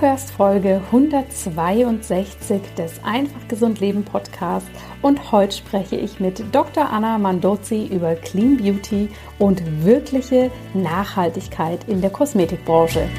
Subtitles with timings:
[0.00, 4.66] Hörst Folge 162 des Einfach Gesund Leben Podcast
[5.02, 6.90] und heute spreche ich mit Dr.
[6.90, 13.10] Anna Mandozzi über Clean Beauty und wirkliche Nachhaltigkeit in der Kosmetikbranche.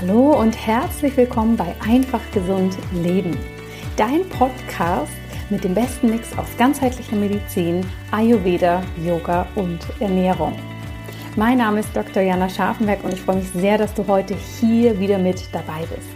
[0.00, 3.36] Hallo und herzlich willkommen bei Einfach Gesund Leben,
[3.98, 5.12] dein Podcast
[5.50, 10.54] mit dem besten Mix aus ganzheitlicher Medizin, Ayurveda, Yoga und Ernährung.
[11.34, 12.22] Mein Name ist Dr.
[12.22, 16.10] Jana Scharfenberg und ich freue mich sehr, dass du heute hier wieder mit dabei bist.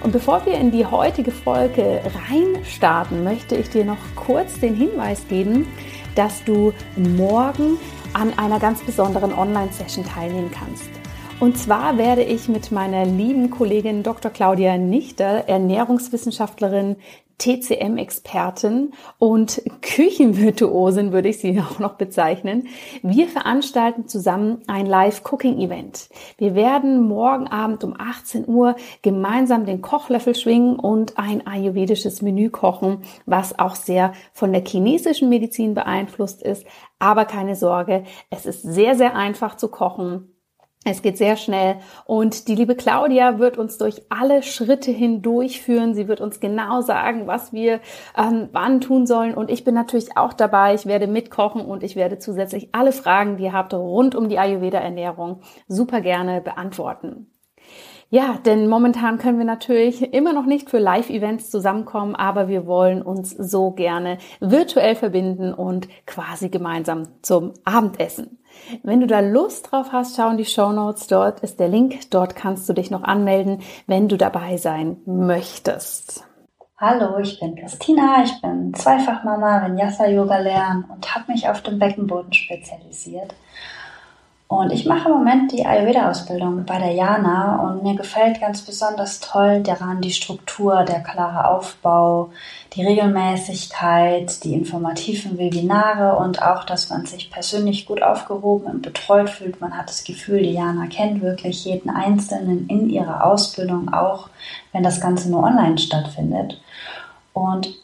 [0.00, 5.26] Und bevor wir in die heutige Folge reinstarten, möchte ich dir noch kurz den Hinweis
[5.26, 5.66] geben,
[6.14, 7.78] dass du morgen
[8.12, 10.88] an einer ganz besonderen Online-Session teilnehmen kannst.
[11.40, 14.30] Und zwar werde ich mit meiner lieben Kollegin Dr.
[14.30, 16.94] Claudia Nichter, Ernährungswissenschaftlerin,
[17.38, 22.68] TCM-Expertin und Küchenvirtuosin würde ich sie auch noch bezeichnen.
[23.02, 26.08] Wir veranstalten zusammen ein Live-Cooking-Event.
[26.38, 32.50] Wir werden morgen Abend um 18 Uhr gemeinsam den Kochlöffel schwingen und ein ayurvedisches Menü
[32.50, 36.64] kochen, was auch sehr von der chinesischen Medizin beeinflusst ist.
[36.98, 40.33] Aber keine Sorge, es ist sehr, sehr einfach zu kochen
[40.84, 45.94] es geht sehr schnell und die liebe Claudia wird uns durch alle Schritte hindurchführen.
[45.94, 47.80] Sie wird uns genau sagen, was wir
[48.16, 49.34] ähm, wann tun sollen.
[49.34, 50.74] Und ich bin natürlich auch dabei.
[50.74, 54.38] Ich werde mitkochen und ich werde zusätzlich alle Fragen, die ihr habt rund um die
[54.38, 57.30] Ayurveda-Ernährung super gerne beantworten.
[58.10, 63.02] Ja, denn momentan können wir natürlich immer noch nicht für Live-Events zusammenkommen, aber wir wollen
[63.02, 68.38] uns so gerne virtuell verbinden und quasi gemeinsam zum Abendessen.
[68.82, 71.06] Wenn du da Lust drauf hast, schau in die Show Notes.
[71.06, 72.10] Dort ist der Link.
[72.10, 76.24] Dort kannst du dich noch anmelden, wenn du dabei sein möchtest.
[76.76, 78.24] Hallo, ich bin Christina.
[78.24, 83.34] Ich bin Zweifachmama, Vinyasa Yoga lernen und habe mich auf dem Beckenboden spezialisiert.
[84.46, 89.20] Und ich mache im Moment die Ayurveda-Ausbildung bei der Jana und mir gefällt ganz besonders
[89.20, 92.30] toll daran die Struktur, der klare Aufbau,
[92.74, 99.30] die Regelmäßigkeit, die informativen Webinare und auch, dass man sich persönlich gut aufgehoben und betreut
[99.30, 99.62] fühlt.
[99.62, 104.28] Man hat das Gefühl, die Jana kennt wirklich jeden Einzelnen in ihrer Ausbildung, auch
[104.72, 106.60] wenn das Ganze nur online stattfindet.
[107.32, 107.74] Und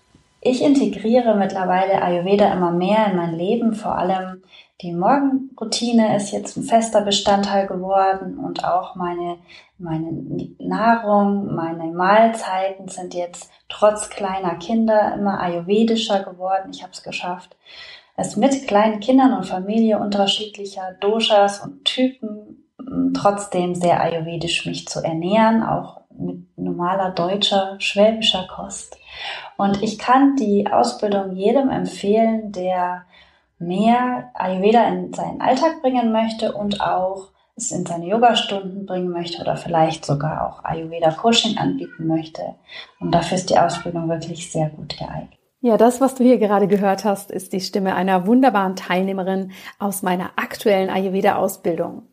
[0.42, 4.42] ich integriere mittlerweile Ayurveda immer mehr in mein Leben, vor allem
[4.82, 9.38] die Morgenroutine ist jetzt ein fester Bestandteil geworden und auch meine,
[9.78, 10.10] meine
[10.58, 16.70] Nahrung, meine Mahlzeiten sind jetzt trotz kleiner Kinder immer ayurvedischer geworden.
[16.72, 17.56] Ich habe es geschafft,
[18.16, 24.88] es mit kleinen Kindern und Familie unterschiedlicher Doshas und Typen hm, trotzdem sehr ayurvedisch mich
[24.88, 28.98] zu ernähren, auch mit normaler deutscher, schwäbischer Kost.
[29.56, 33.04] Und ich kann die Ausbildung jedem empfehlen, der
[33.60, 39.42] mehr Ayurveda in seinen Alltag bringen möchte und auch es in seine Yoga-Stunden bringen möchte
[39.42, 42.54] oder vielleicht sogar auch Ayurveda-Coaching anbieten möchte.
[43.00, 45.38] Und dafür ist die Ausbildung wirklich sehr gut geeignet.
[45.62, 50.00] Ja, das, was du hier gerade gehört hast, ist die Stimme einer wunderbaren Teilnehmerin aus
[50.00, 52.04] meiner aktuellen Ayurveda-Ausbildung.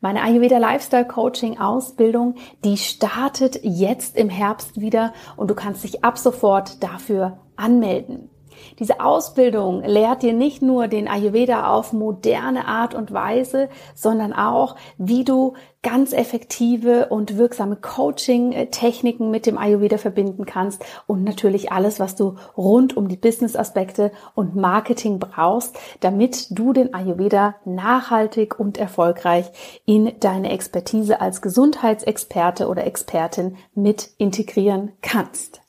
[0.00, 6.02] Meine Ayurveda Lifestyle Coaching Ausbildung, die startet jetzt im Herbst wieder und du kannst dich
[6.02, 8.30] ab sofort dafür anmelden.
[8.78, 14.76] Diese Ausbildung lehrt dir nicht nur den Ayurveda auf moderne Art und Weise, sondern auch,
[14.98, 15.54] wie du
[15.84, 22.36] ganz effektive und wirksame Coaching-Techniken mit dem Ayurveda verbinden kannst und natürlich alles, was du
[22.56, 29.50] rund um die Business-Aspekte und Marketing brauchst, damit du den Ayurveda nachhaltig und erfolgreich
[29.84, 35.63] in deine Expertise als Gesundheitsexperte oder Expertin mit integrieren kannst.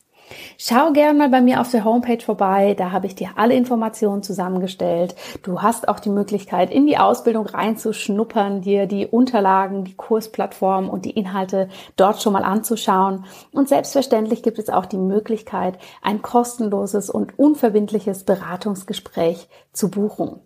[0.58, 4.24] Schau gerne mal bei mir auf der Homepage vorbei, da habe ich dir alle Informationen
[4.24, 5.16] zusammengestellt.
[5.44, 11.06] Du hast auch die Möglichkeit, in die Ausbildung reinzuschnuppern, dir die Unterlagen, die Kursplattform und
[11.06, 13.25] die Inhalte dort schon mal anzuschauen.
[13.52, 20.44] Und selbstverständlich gibt es auch die Möglichkeit, ein kostenloses und unverbindliches Beratungsgespräch zu buchen.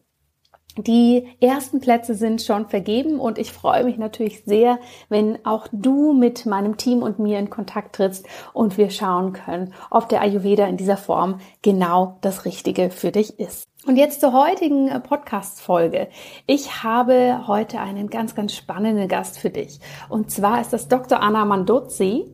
[0.77, 4.79] Die ersten Plätze sind schon vergeben und ich freue mich natürlich sehr,
[5.09, 9.73] wenn auch du mit meinem Team und mir in Kontakt trittst und wir schauen können,
[9.89, 13.68] ob der Ayurveda in dieser Form genau das Richtige für dich ist.
[13.85, 16.09] Und jetzt zur heutigen äh, Podcast-Folge.
[16.45, 19.79] Ich habe heute einen ganz, ganz spannenden Gast für dich.
[20.09, 21.21] Und zwar ist das Dr.
[21.21, 22.25] Anna Mandozzi.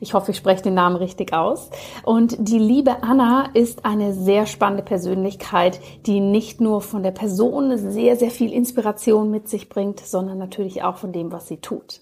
[0.00, 1.68] Ich hoffe, ich spreche den Namen richtig aus.
[2.04, 7.76] Und die liebe Anna ist eine sehr spannende Persönlichkeit, die nicht nur von der Person
[7.76, 12.00] sehr, sehr viel Inspiration mit sich bringt, sondern natürlich auch von dem, was sie tut.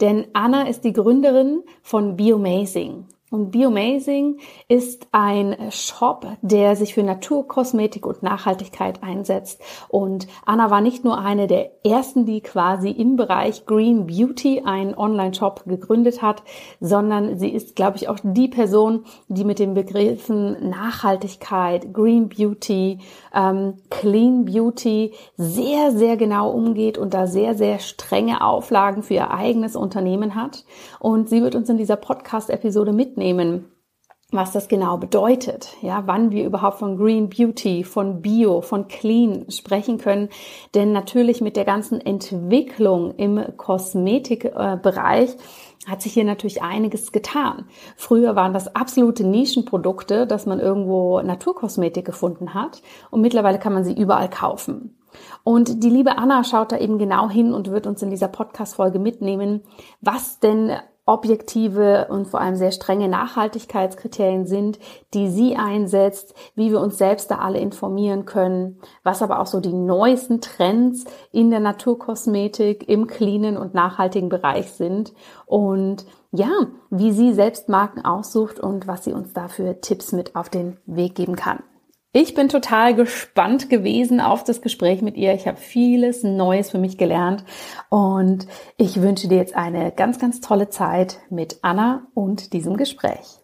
[0.00, 3.06] Denn Anna ist die Gründerin von Biomazing.
[3.30, 4.38] Und Biomazing
[4.68, 9.60] ist ein Shop, der sich für Naturkosmetik und Nachhaltigkeit einsetzt.
[9.88, 14.94] Und Anna war nicht nur eine der ersten, die quasi im Bereich Green Beauty einen
[14.94, 16.42] Online-Shop gegründet hat,
[16.80, 23.00] sondern sie ist, glaube ich, auch die Person, die mit den Begriffen Nachhaltigkeit, Green Beauty,
[23.34, 29.30] ähm, Clean Beauty sehr, sehr genau umgeht und da sehr, sehr strenge Auflagen für ihr
[29.30, 30.64] eigenes Unternehmen hat.
[30.98, 33.66] Und sie wird uns in dieser Podcast-Episode mitnehmen mitnehmen,
[34.30, 39.50] was das genau bedeutet, ja, wann wir überhaupt von Green Beauty, von Bio, von Clean
[39.50, 40.28] sprechen können.
[40.74, 45.30] Denn natürlich mit der ganzen Entwicklung im Kosmetikbereich
[45.86, 47.64] hat sich hier natürlich einiges getan.
[47.96, 53.84] Früher waren das absolute Nischenprodukte, dass man irgendwo Naturkosmetik gefunden hat und mittlerweile kann man
[53.84, 54.98] sie überall kaufen.
[55.42, 58.98] Und die liebe Anna schaut da eben genau hin und wird uns in dieser Podcast-Folge
[58.98, 59.62] mitnehmen,
[60.02, 60.70] was denn
[61.08, 64.78] objektive und vor allem sehr strenge Nachhaltigkeitskriterien sind,
[65.14, 69.60] die sie einsetzt, wie wir uns selbst da alle informieren können, was aber auch so
[69.60, 75.14] die neuesten Trends in der Naturkosmetik im cleanen und nachhaltigen Bereich sind
[75.46, 76.50] und ja,
[76.90, 81.14] wie sie selbst Marken aussucht und was sie uns dafür Tipps mit auf den Weg
[81.14, 81.62] geben kann.
[82.12, 85.34] Ich bin total gespannt gewesen auf das Gespräch mit ihr.
[85.34, 87.44] Ich habe vieles Neues für mich gelernt
[87.90, 88.46] und
[88.78, 93.40] ich wünsche dir jetzt eine ganz, ganz tolle Zeit mit Anna und diesem Gespräch.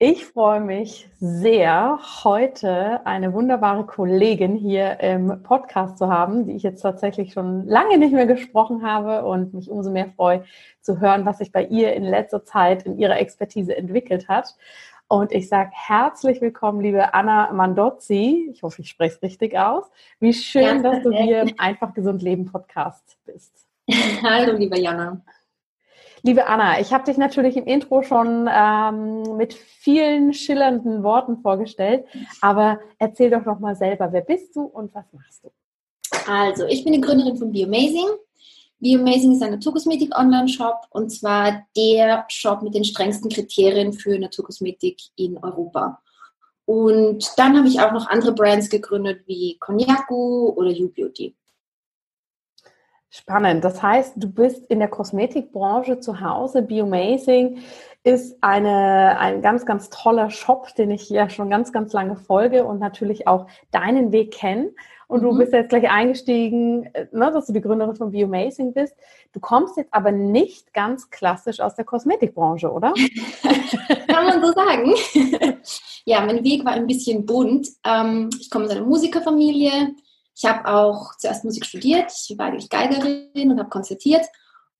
[0.00, 6.64] Ich freue mich sehr, heute eine wunderbare Kollegin hier im Podcast zu haben, die ich
[6.64, 10.42] jetzt tatsächlich schon lange nicht mehr gesprochen habe und mich umso mehr freue
[10.80, 14.56] zu hören, was sich bei ihr in letzter Zeit in ihrer Expertise entwickelt hat.
[15.12, 18.48] Und ich sage herzlich willkommen, liebe Anna Mandozzi.
[18.50, 19.84] Ich hoffe, ich spreche es richtig aus.
[20.20, 23.52] Wie schön, ja, dass du hier im Einfach Gesund Leben Podcast bist.
[24.22, 25.20] Hallo, liebe Jana.
[26.22, 32.06] Liebe Anna, ich habe dich natürlich im Intro schon ähm, mit vielen schillernden Worten vorgestellt,
[32.40, 35.50] aber erzähl doch noch mal selber, wer bist du und was machst du?
[36.26, 38.08] Also, ich bin die Gründerin von Biomazing.
[38.82, 45.38] Biomazing ist ein Naturkosmetik-Online-Shop und zwar der Shop mit den strengsten Kriterien für Naturkosmetik in
[45.38, 46.02] Europa.
[46.64, 51.36] Und dann habe ich auch noch andere Brands gegründet wie Konjaku oder You Beauty.
[53.08, 53.62] Spannend.
[53.62, 56.62] Das heißt, du bist in der Kosmetikbranche zu Hause.
[56.62, 57.62] Biomazing
[58.02, 62.64] ist eine, ein ganz, ganz toller Shop, den ich ja schon ganz, ganz lange folge
[62.64, 64.72] und natürlich auch deinen Weg kenne.
[65.12, 65.26] Und mhm.
[65.26, 68.94] du bist jetzt gleich eingestiegen, äh, ne, dass du die Gründerin von Biomazing bist.
[69.32, 72.94] Du kommst jetzt aber nicht ganz klassisch aus der Kosmetikbranche, oder?
[74.08, 74.94] Kann man so sagen.
[76.06, 77.68] ja, mein Weg war ein bisschen bunt.
[77.84, 79.94] Ähm, ich komme aus einer Musikerfamilie.
[80.34, 82.10] Ich habe auch zuerst Musik studiert.
[82.10, 84.24] Ich war eigentlich Geigerin und habe konzertiert.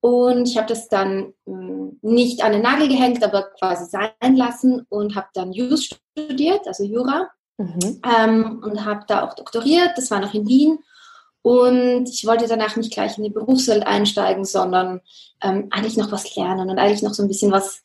[0.00, 4.86] Und ich habe das dann hm, nicht an den Nagel gehängt, aber quasi sein lassen
[4.88, 7.28] und habe dann Jus studiert, also Jura.
[7.62, 8.00] Mhm.
[8.04, 10.78] Ähm, und habe da auch doktoriert, das war noch in Wien.
[11.42, 15.00] Und ich wollte danach nicht gleich in die Berufswelt einsteigen, sondern
[15.40, 17.82] ähm, eigentlich noch was lernen und eigentlich noch so ein bisschen was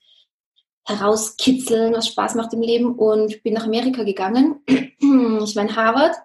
[0.86, 2.96] herauskitzeln, was Spaß macht im Leben.
[2.96, 4.62] Und bin nach Amerika gegangen.
[5.00, 6.16] Ich war in Harvard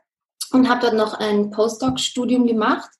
[0.53, 2.91] und habe dort noch ein Postdoc-Studium gemacht.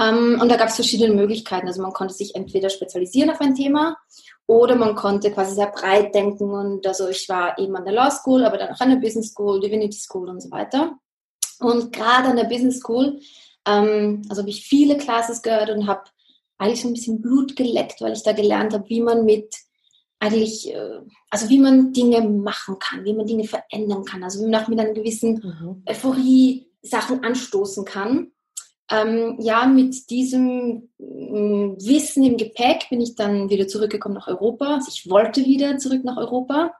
[0.00, 1.68] Ähm, und da gab es verschiedene Möglichkeiten.
[1.68, 3.96] Also man konnte sich entweder spezialisieren auf ein Thema
[4.46, 8.10] oder man konnte quasi sehr breit denken und also ich war eben an der Law
[8.10, 10.96] School, aber dann auch an der Business School, Divinity School und so weiter.
[11.58, 13.20] Und gerade an der Business School,
[13.66, 16.04] ähm, also habe ich viele Classes gehört und habe
[16.58, 19.54] eigentlich so ein bisschen Blut geleckt, weil ich da gelernt habe, wie man mit
[20.20, 21.00] eigentlich, äh,
[21.30, 24.68] also wie man Dinge machen kann, wie man Dinge verändern kann, also wie man auch
[24.68, 25.82] mit einer gewissen mhm.
[25.86, 28.30] Euphorie Sachen anstoßen kann
[28.90, 34.74] ähm, ja, mit diesem äh, Wissen im Gepäck bin ich dann wieder zurückgekommen nach Europa.
[34.74, 36.72] Also ich wollte wieder zurück nach Europa.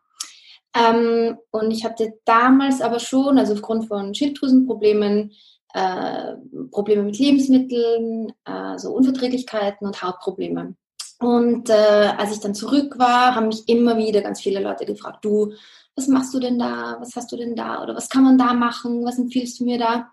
[0.76, 5.32] Ähm, und ich hatte damals aber schon, also aufgrund von Schilddrüsenproblemen,
[5.75, 6.34] äh,
[6.70, 10.75] Probleme mit Lebensmitteln, äh, so Unverträglichkeiten und Hautprobleme.
[11.18, 15.25] Und äh, als ich dann zurück war, haben mich immer wieder ganz viele Leute gefragt,
[15.25, 15.52] du,
[15.94, 16.98] was machst du denn da?
[17.00, 17.82] Was hast du denn da?
[17.82, 19.04] Oder was kann man da machen?
[19.04, 20.10] Was empfiehlst du mir da?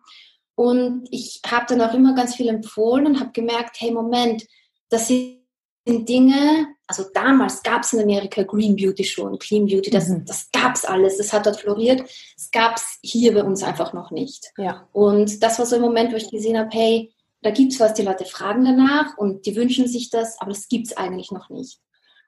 [0.56, 4.46] Und ich habe dann auch immer ganz viel empfohlen und habe gemerkt, hey, Moment,
[4.90, 5.40] das sind
[5.86, 10.26] Dinge, also damals gab es in Amerika Green Beauty schon, Clean Beauty, das, mhm.
[10.26, 12.02] das gab es alles, das hat dort floriert.
[12.02, 14.52] Das gab es hier bei uns einfach noch nicht.
[14.58, 14.88] Ja.
[14.92, 17.94] Und das war so ein Moment, wo ich gesehen habe, hey, da gibt es was,
[17.94, 21.50] die Leute fragen danach und die wünschen sich das, aber das gibt es eigentlich noch
[21.50, 21.80] nicht.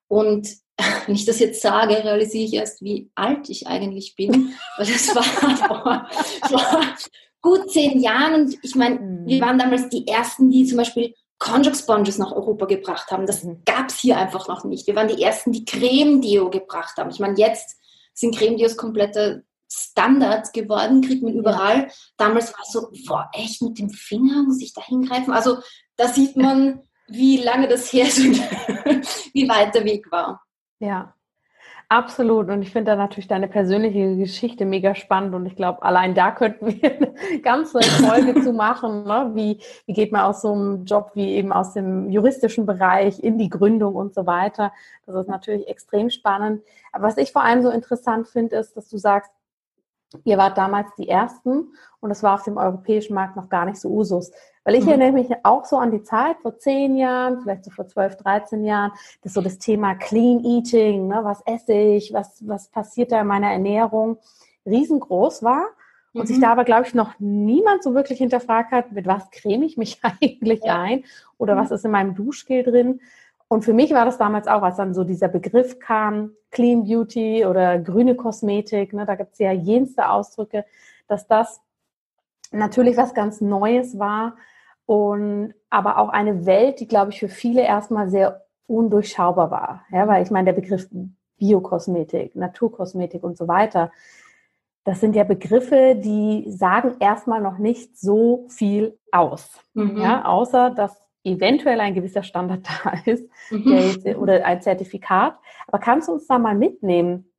[0.08, 0.50] Und
[1.06, 5.16] wenn ich das jetzt sage, realisiere ich erst, wie alt ich eigentlich bin, weil das
[5.16, 5.24] war
[5.68, 6.10] vor,
[6.50, 6.82] vor
[7.46, 9.28] gut zehn Jahren und ich meine, mhm.
[9.28, 13.28] wir waren damals die Ersten, die zum Beispiel Conjure Sponges nach Europa gebracht haben.
[13.28, 13.62] Das mhm.
[13.66, 14.88] gab es hier einfach noch nicht.
[14.88, 17.12] Wir waren die Ersten, die Creme-Deo gebracht haben.
[17.12, 17.78] Ich meine, jetzt
[18.14, 21.84] sind Creme-Deos komplette Standard geworden, kriegt man überall.
[21.84, 21.88] Ja.
[22.18, 25.34] Damals war es so, boah, echt mit dem Finger muss ich da hingreifen.
[25.34, 25.58] Also
[25.98, 28.42] da sieht man, wie lange das her ist und
[29.34, 30.42] wie weit der Weg war.
[30.80, 31.15] Ja,
[31.90, 32.50] absolut.
[32.50, 35.36] Und ich finde da natürlich deine persönliche Geschichte mega spannend.
[35.36, 36.92] Und ich glaube, allein da könnten wir
[37.30, 39.04] eine ganze Folge zu machen.
[39.04, 39.32] Ne?
[39.34, 43.38] Wie, wie geht man aus so einem Job wie eben aus dem juristischen Bereich in
[43.38, 44.72] die Gründung und so weiter?
[45.06, 46.64] Das ist natürlich extrem spannend.
[46.92, 49.32] Aber was ich vor allem so interessant finde, ist, dass du sagst,
[50.24, 53.80] Ihr wart damals die Ersten und es war auf dem europäischen Markt noch gar nicht
[53.80, 54.32] so Usus.
[54.64, 54.90] Weil ich mhm.
[54.90, 58.64] erinnere mich auch so an die Zeit vor zehn Jahren, vielleicht so vor zwölf, dreizehn
[58.64, 58.92] Jahren,
[59.22, 63.28] dass so das Thema Clean Eating, ne, was esse ich, was, was passiert da in
[63.28, 64.18] meiner Ernährung,
[64.66, 65.68] riesengroß war.
[66.14, 66.28] Und mhm.
[66.28, 69.78] sich da aber, glaube ich, noch niemand so wirklich hinterfragt hat, mit was creme ich
[69.78, 71.04] mich eigentlich ein
[71.38, 71.60] oder mhm.
[71.60, 73.02] was ist in meinem Duschgel drin.
[73.48, 77.46] Und für mich war das damals auch, als dann so dieser Begriff kam, Clean Beauty
[77.46, 80.66] oder grüne Kosmetik, ne, da gibt es ja jenste Ausdrücke,
[81.08, 81.62] dass das
[82.52, 84.36] natürlich was ganz Neues war
[84.86, 89.86] und aber auch eine Welt, die, glaube ich, für viele erstmal sehr undurchschaubar war.
[89.92, 90.88] Ja, weil ich meine, der Begriff
[91.38, 93.92] Biokosmetik, Naturkosmetik und so weiter,
[94.86, 99.50] das sind ja Begriffe, die sagen erstmal noch nicht so viel aus.
[99.74, 99.98] Mhm.
[99.98, 103.74] Ja, außer dass eventuell ein gewisser Standard da ist mhm.
[103.74, 105.38] jetzt, oder ein Zertifikat.
[105.68, 107.32] Aber kannst du uns da mal mitnehmen?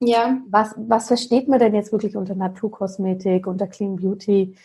[0.00, 0.38] Ja.
[0.48, 4.56] Was, was versteht man denn jetzt wirklich unter Naturkosmetik, unter Clean Beauty?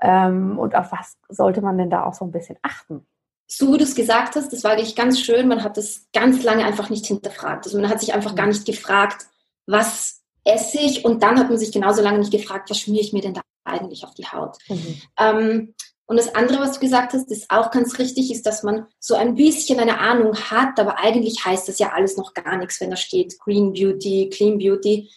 [0.00, 3.06] Ähm, und auf was sollte man denn da auch so ein bisschen achten?
[3.48, 5.48] So wie du es gesagt hast, das war eigentlich ganz schön.
[5.48, 7.64] Man hat das ganz lange einfach nicht hinterfragt.
[7.66, 8.52] Also man hat sich einfach gar mhm.
[8.52, 9.26] nicht gefragt,
[9.66, 11.04] was esse ich?
[11.04, 13.42] Und dann hat man sich genauso lange nicht gefragt, was schmiere ich mir denn da
[13.64, 14.58] eigentlich auf die Haut?
[14.68, 15.02] Mhm.
[15.18, 15.74] Ähm,
[16.06, 19.16] und das andere, was du gesagt hast, ist auch ganz richtig, ist, dass man so
[19.16, 22.90] ein bisschen eine Ahnung hat, aber eigentlich heißt das ja alles noch gar nichts, wenn
[22.90, 25.10] da steht Green Beauty, Clean Beauty.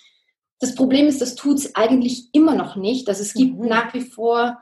[0.60, 3.08] Das Problem ist, das tut es eigentlich immer noch nicht.
[3.08, 3.68] Also es gibt mhm.
[3.68, 4.58] nach wie vor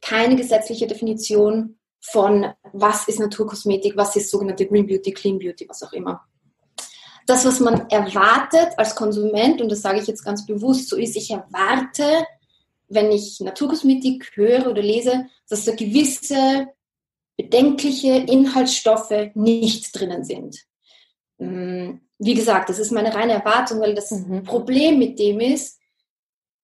[0.00, 5.82] keine gesetzliche Definition von, was ist Naturkosmetik, was ist sogenannte Green Beauty, Clean Beauty, was
[5.84, 6.24] auch immer.
[7.26, 11.14] Das, was man erwartet als Konsument, und das sage ich jetzt ganz bewusst so ist,
[11.14, 12.24] ich erwarte,
[12.88, 16.68] wenn ich Naturkosmetik höre oder lese, dass da gewisse
[17.36, 20.64] bedenkliche Inhaltsstoffe nicht drinnen sind.
[21.38, 24.42] Mm, wie gesagt, das ist meine reine Erwartung, weil das mhm.
[24.42, 25.78] Problem mit dem ist,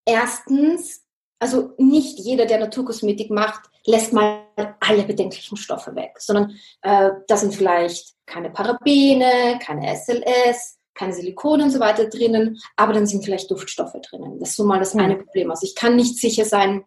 [0.05, 1.05] erstens,
[1.39, 4.47] also nicht jeder, der Naturkosmetik macht, lässt mal
[4.81, 11.65] alle bedenklichen Stoffe weg, sondern äh, da sind vielleicht keine Parabene, keine SLS, keine Silikone
[11.65, 14.39] und so weiter drinnen, aber dann sind vielleicht Duftstoffe drinnen.
[14.39, 15.51] Das ist so mal das eine Problem.
[15.51, 16.85] Also ich kann nicht sicher sein,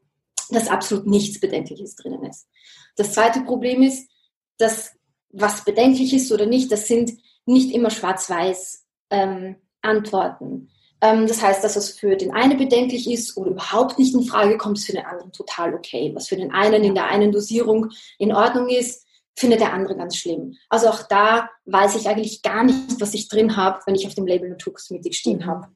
[0.50, 2.48] dass absolut nichts Bedenkliches drinnen ist.
[2.96, 4.10] Das zweite Problem ist,
[4.58, 4.94] dass
[5.30, 7.12] was bedenklich ist oder nicht, das sind
[7.46, 10.70] nicht immer schwarz-weiß ähm, Antworten.
[11.02, 14.58] Ähm, das heißt, dass was für den einen bedenklich ist oder überhaupt nicht in Frage
[14.58, 16.12] kommt, ist für den anderen total okay.
[16.16, 19.06] Was für den einen in der einen Dosierung in Ordnung ist,
[19.38, 20.58] findet der andere ganz schlimm.
[20.68, 24.16] Also auch da weiß ich eigentlich gar nicht, was ich drin habe, wenn ich auf
[24.16, 25.68] dem Label Naturkosmetik stehen habe.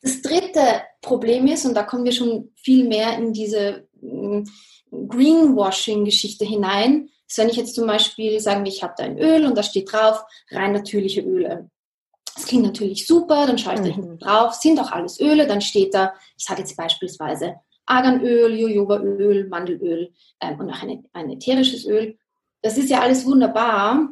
[0.00, 4.44] Das dritte Problem ist, und da kommen wir schon viel mehr in diese mm,
[4.90, 9.56] Greenwashing-Geschichte hinein, ist, wenn ich jetzt zum Beispiel sagen, ich habe da ein Öl und
[9.56, 11.70] da steht drauf, rein natürliche Öle.
[12.34, 13.84] Das klingt natürlich super, dann schaue ich mhm.
[13.84, 17.56] da hinten drauf, sind auch alles Öle, dann steht da, ich sage jetzt beispielsweise
[17.86, 22.16] Arganöl, Jojobaöl, Mandelöl ähm, und auch ein ätherisches Öl.
[22.64, 24.08] Das ist ja alles wunderbar.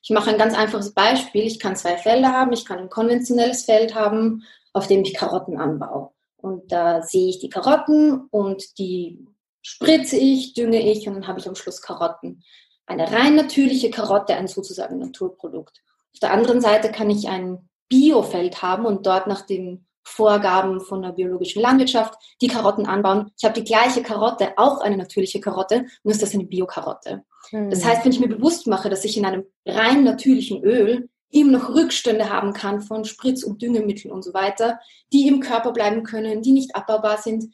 [0.00, 1.42] Ich mache ein ganz einfaches Beispiel.
[1.42, 2.52] Ich kann zwei Felder haben.
[2.52, 6.10] Ich kann ein konventionelles Feld haben, auf dem ich Karotten anbaue.
[6.36, 9.26] Und da sehe ich die Karotten und die
[9.60, 12.44] spritze ich, dünge ich und dann habe ich am Schluss Karotten.
[12.86, 15.82] Eine rein natürliche Karotte, ein sozusagen Naturprodukt.
[16.14, 21.02] Auf der anderen Seite kann ich ein Biofeld haben und dort nach den Vorgaben von
[21.02, 23.32] der biologischen Landwirtschaft die Karotten anbauen.
[23.36, 27.24] Ich habe die gleiche Karotte, auch eine natürliche Karotte, nur ist das eine Biokarotte.
[27.52, 31.50] Das heißt, wenn ich mir bewusst mache, dass ich in einem rein natürlichen Öl eben
[31.50, 34.80] noch Rückstände haben kann von Spritz- und Düngemitteln und so weiter,
[35.12, 37.52] die im Körper bleiben können, die nicht abbaubar sind,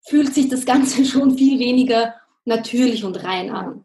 [0.00, 3.84] fühlt sich das Ganze schon viel weniger natürlich und rein an.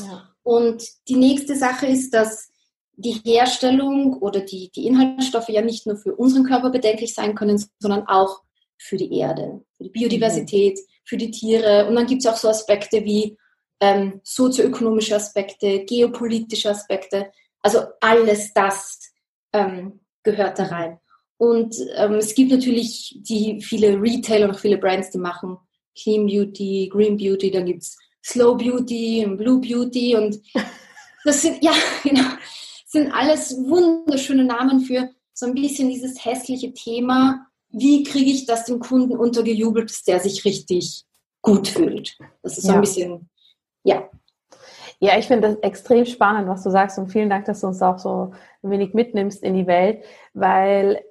[0.00, 0.34] Ja.
[0.42, 2.50] Und die nächste Sache ist, dass
[2.96, 7.62] die Herstellung oder die, die Inhaltsstoffe ja nicht nur für unseren Körper bedenklich sein können,
[7.78, 8.42] sondern auch
[8.78, 10.90] für die Erde, für die Biodiversität, mhm.
[11.04, 11.86] für die Tiere.
[11.88, 13.36] Und dann gibt es auch so Aspekte wie
[13.84, 17.30] ähm, sozioökonomische Aspekte, geopolitische Aspekte.
[17.60, 18.98] Also alles das
[19.52, 20.98] ähm, gehört da rein.
[21.36, 25.58] Und ähm, es gibt natürlich die viele Retailer und viele Brands, die machen
[25.98, 30.40] Clean Beauty, Green Beauty, dann gibt es Slow Beauty und Blue Beauty und
[31.24, 31.72] das sind, ja,
[32.02, 32.30] genau,
[32.86, 38.64] sind alles wunderschöne Namen für so ein bisschen dieses hässliche Thema, wie kriege ich das
[38.64, 41.04] dem Kunden untergejubelt, dass der sich richtig
[41.42, 42.16] gut fühlt.
[42.42, 42.76] Das ist so ja.
[42.76, 43.28] ein bisschen,
[43.84, 44.08] ja.
[45.00, 47.82] Ja, ich finde das extrem spannend, was du sagst und vielen Dank, dass du uns
[47.82, 51.02] auch so ein wenig mitnimmst in die Welt, weil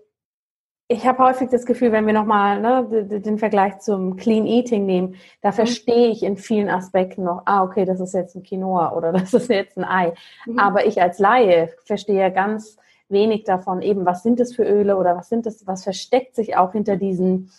[0.87, 5.15] ich habe häufig das Gefühl, wenn wir nochmal ne, den Vergleich zum Clean Eating nehmen,
[5.41, 5.53] da mhm.
[5.53, 9.33] verstehe ich in vielen Aspekten noch, ah, okay, das ist jetzt ein Quinoa oder das
[9.33, 10.13] ist jetzt ein Ei.
[10.45, 10.59] Mhm.
[10.59, 12.77] Aber ich als Laie verstehe ganz
[13.09, 16.57] wenig davon, eben, was sind das für Öle oder was sind das, was versteckt sich
[16.57, 17.51] auch hinter diesen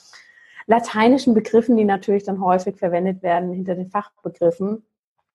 [0.67, 4.85] lateinischen Begriffen, die natürlich dann häufig verwendet werden, hinter den Fachbegriffen.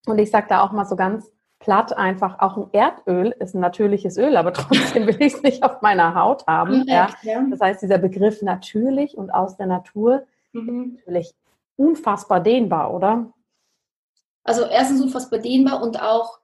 [0.05, 3.59] Und ich sage da auch mal so ganz platt einfach, auch ein Erdöl ist ein
[3.59, 6.85] natürliches Öl, aber trotzdem will ich es nicht auf meiner Haut haben.
[6.87, 7.09] Ja.
[7.49, 10.97] Das heißt, dieser Begriff natürlich und aus der Natur mhm.
[10.97, 11.33] natürlich
[11.75, 13.31] unfassbar dehnbar, oder?
[14.43, 16.39] Also erstens unfassbar dehnbar und auch,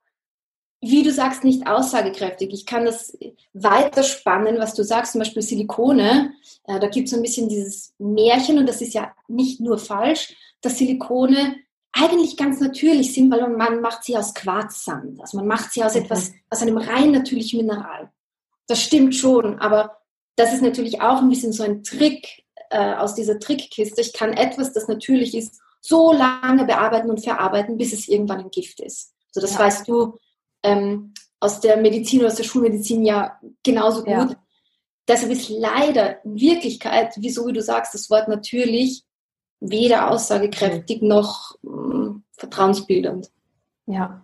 [0.82, 2.54] wie du sagst, nicht aussagekräftig.
[2.54, 3.18] Ich kann das
[3.54, 6.34] weiter spannen, was du sagst, zum Beispiel Silikone.
[6.66, 9.78] Äh, da gibt es so ein bisschen dieses Märchen und das ist ja nicht nur
[9.78, 11.56] falsch, dass Silikone
[11.98, 15.22] eigentlich ganz natürlich sind, weil man macht sie aus Quarzsand.
[15.22, 18.12] Also man macht sie aus etwas, aus einem rein natürlichen Mineral.
[18.68, 19.98] Das stimmt schon, aber
[20.36, 24.02] das ist natürlich auch ein bisschen so ein Trick äh, aus dieser Trickkiste.
[24.02, 28.52] Ich kann etwas, das natürlich ist, so lange bearbeiten und verarbeiten, bis es irgendwann ein
[28.52, 29.14] Gift ist.
[29.32, 29.60] So, das ja.
[29.60, 30.18] weißt du
[30.64, 34.32] ähm, aus der Medizin oder aus der Schulmedizin ja genauso gut.
[34.32, 34.36] Ja.
[35.08, 39.04] Deshalb ist leider in Wirklichkeit, wieso wie du sagst, das Wort natürlich
[39.60, 43.32] weder aussagekräftig noch mh, vertrauensbildend.
[43.86, 44.22] Ja,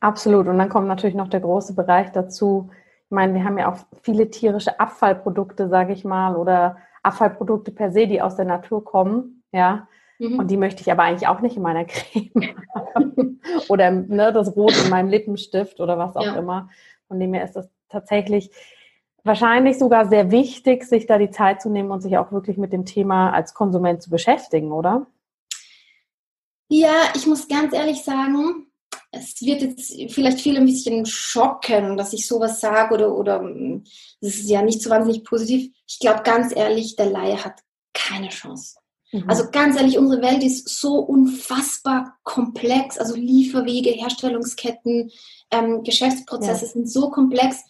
[0.00, 0.46] absolut.
[0.46, 2.70] Und dann kommt natürlich noch der große Bereich dazu.
[3.06, 7.92] Ich meine, wir haben ja auch viele tierische Abfallprodukte, sage ich mal, oder Abfallprodukte per
[7.92, 9.42] se, die aus der Natur kommen.
[9.52, 9.88] Ja.
[10.18, 10.38] Mhm.
[10.38, 13.40] Und die möchte ich aber eigentlich auch nicht in meiner Creme haben.
[13.68, 16.36] oder ne, das Rot in meinem Lippenstift oder was auch ja.
[16.36, 16.68] immer.
[17.08, 18.50] Von dem her ist das tatsächlich
[19.24, 22.72] wahrscheinlich sogar sehr wichtig, sich da die Zeit zu nehmen und sich auch wirklich mit
[22.72, 25.06] dem Thema als Konsument zu beschäftigen, oder?
[26.68, 28.66] Ja, ich muss ganz ehrlich sagen,
[29.10, 33.40] es wird jetzt vielleicht viele ein bisschen schocken, dass ich sowas sage oder, oder
[34.20, 35.70] das ist ja nicht so wahnsinnig positiv.
[35.86, 37.60] Ich glaube ganz ehrlich, der Laie hat
[37.92, 38.76] keine Chance.
[39.12, 39.28] Mhm.
[39.28, 42.96] Also ganz ehrlich, unsere Welt ist so unfassbar komplex.
[42.98, 45.10] Also Lieferwege, Herstellungsketten,
[45.50, 46.72] ähm, Geschäftsprozesse ja.
[46.72, 47.62] sind so komplex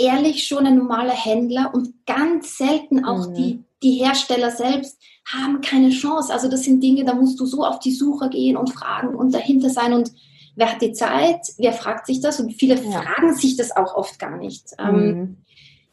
[0.00, 3.34] ehrlich schon ein normaler Händler und ganz selten auch mhm.
[3.34, 6.32] die, die Hersteller selbst haben keine Chance.
[6.32, 9.34] Also das sind Dinge, da musst du so auf die Suche gehen und fragen und
[9.34, 10.12] dahinter sein und
[10.56, 13.02] wer hat die Zeit, wer fragt sich das und viele ja.
[13.02, 14.70] fragen sich das auch oft gar nicht.
[14.78, 15.36] Ähm, mhm.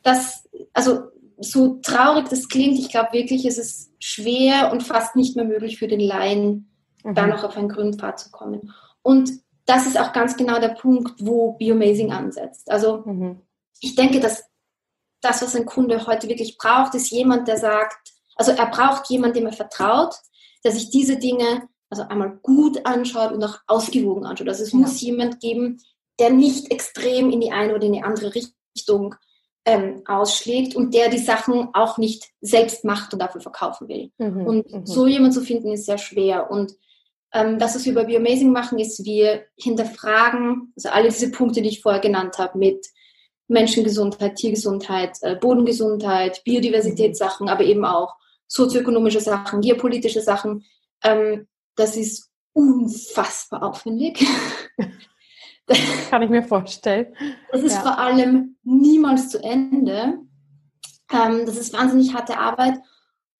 [0.04, 1.02] Das, also
[1.40, 5.78] so traurig das klingt, ich glaube wirklich, es ist schwer und fast nicht mehr möglich
[5.78, 6.72] für den Laien,
[7.04, 7.14] mhm.
[7.14, 8.74] da noch auf einen grünen Pfad zu kommen.
[9.04, 9.32] Und
[9.66, 12.72] das ist auch ganz genau der Punkt, wo Biomazing ansetzt.
[12.72, 13.42] Also mhm
[13.82, 14.44] ich denke, dass
[15.22, 19.40] das, was ein Kunde heute wirklich braucht, ist jemand, der sagt, also er braucht jemanden,
[19.40, 20.14] dem er vertraut,
[20.64, 24.50] der sich diese Dinge also einmal gut anschaut und auch ausgewogen anschaut.
[24.50, 24.80] Also es ja.
[24.80, 25.82] muss jemand geben,
[26.20, 29.16] der nicht extrem in die eine oder in die andere Richtung
[29.66, 34.12] ähm, ausschlägt und der die Sachen auch nicht selbst macht und dafür verkaufen will.
[34.18, 34.86] Mhm, und mhm.
[34.86, 36.50] so jemand zu finden ist sehr schwer.
[36.50, 36.74] Und
[37.34, 41.70] ähm, das, was wir bei Biomazing machen, ist, wir hinterfragen, also alle diese Punkte, die
[41.70, 42.88] ich vorher genannt habe, mit
[43.48, 48.16] Menschengesundheit, Tiergesundheit, äh, Bodengesundheit, Biodiversitätssachen, aber eben auch
[48.48, 50.66] sozioökonomische Sachen, geopolitische Sachen.
[51.04, 54.26] Ähm, das ist unfassbar aufwendig.
[56.10, 57.14] Kann ich mir vorstellen.
[57.52, 57.82] Das ist ja.
[57.82, 60.20] vor allem niemals zu Ende.
[61.12, 62.80] Ähm, das ist wahnsinnig harte Arbeit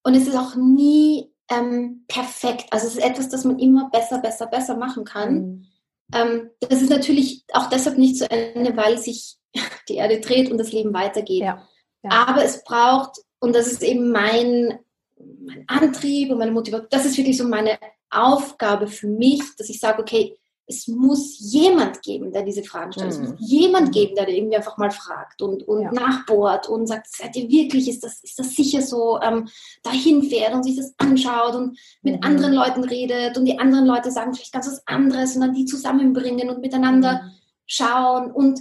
[0.04, 2.68] und es ist auch nie ähm, perfekt.
[2.72, 5.68] Also es ist etwas, das man immer besser, besser, besser machen kann.
[6.14, 9.38] Ähm, das ist natürlich auch deshalb nicht zu Ende, weil sich
[9.90, 11.42] die Erde dreht und das Leben weitergeht.
[11.42, 11.68] Ja,
[12.04, 12.10] ja.
[12.12, 14.80] Aber es braucht, und das ist eben mein,
[15.18, 17.78] mein Antrieb und meine Motivation, das ist wirklich so meine
[18.10, 20.38] Aufgabe für mich, dass ich sage, okay,
[20.70, 23.18] es muss jemand geben, der diese Fragen stellt.
[23.18, 23.24] Mhm.
[23.24, 25.92] Es muss jemand geben, der irgendwie einfach mal fragt und, und ja.
[25.94, 29.48] nachbohrt und sagt, seid ihr wirklich, ist das, ist das sicher so, ähm,
[29.82, 32.24] dahin fährt und sich das anschaut und mit mhm.
[32.24, 35.66] anderen Leuten redet und die anderen Leute sagen vielleicht ganz was anderes und dann die
[35.66, 37.32] zusammenbringen und miteinander mhm.
[37.66, 38.60] schauen und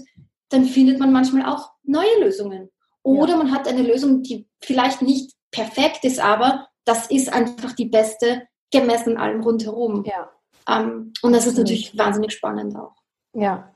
[0.51, 2.71] dann findet man manchmal auch neue Lösungen.
[3.03, 3.37] Oder ja.
[3.38, 8.47] man hat eine Lösung, die vielleicht nicht perfekt ist, aber das ist einfach die beste,
[8.71, 10.05] gemessen an allem rundherum.
[10.05, 10.31] Ja.
[10.69, 12.95] Ähm, und das ist natürlich wahnsinnig spannend auch.
[13.33, 13.73] Ja.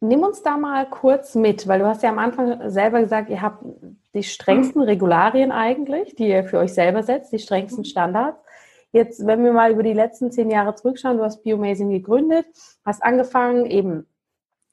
[0.00, 3.40] Nimm uns da mal kurz mit, weil du hast ja am Anfang selber gesagt, ihr
[3.40, 3.64] habt
[4.14, 7.86] die strengsten Regularien eigentlich, die ihr für euch selber setzt, die strengsten mhm.
[7.86, 8.38] Standards.
[8.92, 12.46] Jetzt, wenn wir mal über die letzten zehn Jahre zurückschauen, du hast Biomazing gegründet,
[12.84, 14.06] hast angefangen, eben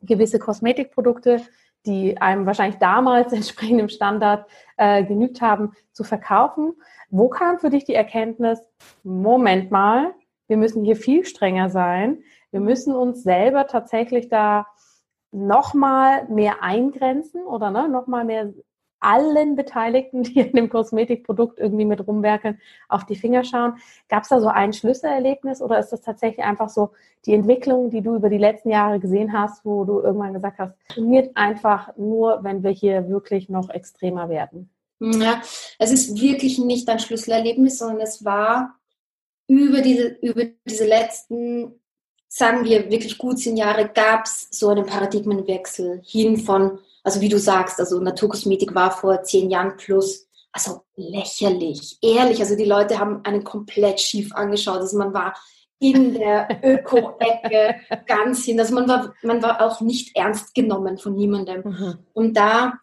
[0.02, 1.42] gewisse Kosmetikprodukte,
[1.86, 6.74] die einem wahrscheinlich damals entsprechendem Standard äh, genügt haben, zu verkaufen.
[7.10, 8.60] Wo kam für dich die Erkenntnis,
[9.04, 10.14] Moment mal,
[10.52, 14.68] wir müssen hier viel strenger sein, wir müssen uns selber tatsächlich da
[15.32, 18.52] nochmal mehr eingrenzen oder ne, nochmal mehr
[19.00, 22.60] allen Beteiligten, die in dem Kosmetikprodukt irgendwie mit rumwerkeln,
[22.90, 23.76] auf die Finger schauen.
[24.10, 26.90] Gab es da so ein Schlüsselerlebnis oder ist das tatsächlich einfach so
[27.26, 30.76] die Entwicklung, die du über die letzten Jahre gesehen hast, wo du irgendwann gesagt hast,
[30.80, 34.70] funktioniert einfach nur, wenn wir hier wirklich noch extremer werden?
[35.00, 35.42] Ja,
[35.80, 38.76] es ist wirklich nicht ein Schlüsselerlebnis, sondern es war
[39.60, 41.80] über diese, über diese letzten,
[42.28, 47.30] sagen wir, wirklich gut zehn Jahre, gab es so einen Paradigmenwechsel hin von also wie
[47.30, 52.40] du sagst, also Naturkosmetik war vor zehn Jahren plus, also lächerlich, ehrlich.
[52.40, 54.80] Also die Leute haben einen komplett schief angeschaut.
[54.80, 55.36] Also man war
[55.80, 58.60] in der Öko-Ecke ganz hin.
[58.60, 61.64] Also man war, man war auch nicht ernst genommen von niemandem.
[61.64, 61.98] Mhm.
[62.14, 62.74] Und da,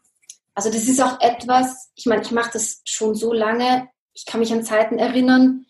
[0.55, 4.41] also das ist auch etwas, ich meine, ich mache das schon so lange, ich kann
[4.41, 5.67] mich an Zeiten erinnern,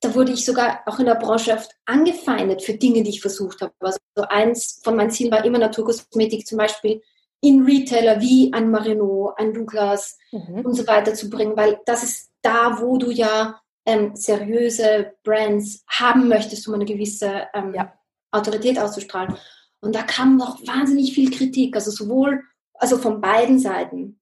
[0.00, 3.60] da wurde ich sogar auch in der Branche oft angefeindet für Dinge, die ich versucht
[3.60, 3.72] habe.
[3.80, 7.02] Also eins von meinen Zielen war immer Naturkosmetik zum Beispiel
[7.40, 10.64] in Retailer wie ein Marino, ein Douglas mhm.
[10.64, 15.84] und so weiter zu bringen, weil das ist da, wo du ja ähm, seriöse Brands
[15.88, 17.92] haben möchtest, um eine gewisse ähm, ja.
[18.30, 19.36] Autorität auszustrahlen.
[19.80, 22.42] Und da kam noch wahnsinnig viel Kritik, also sowohl,
[22.74, 24.20] also von beiden Seiten.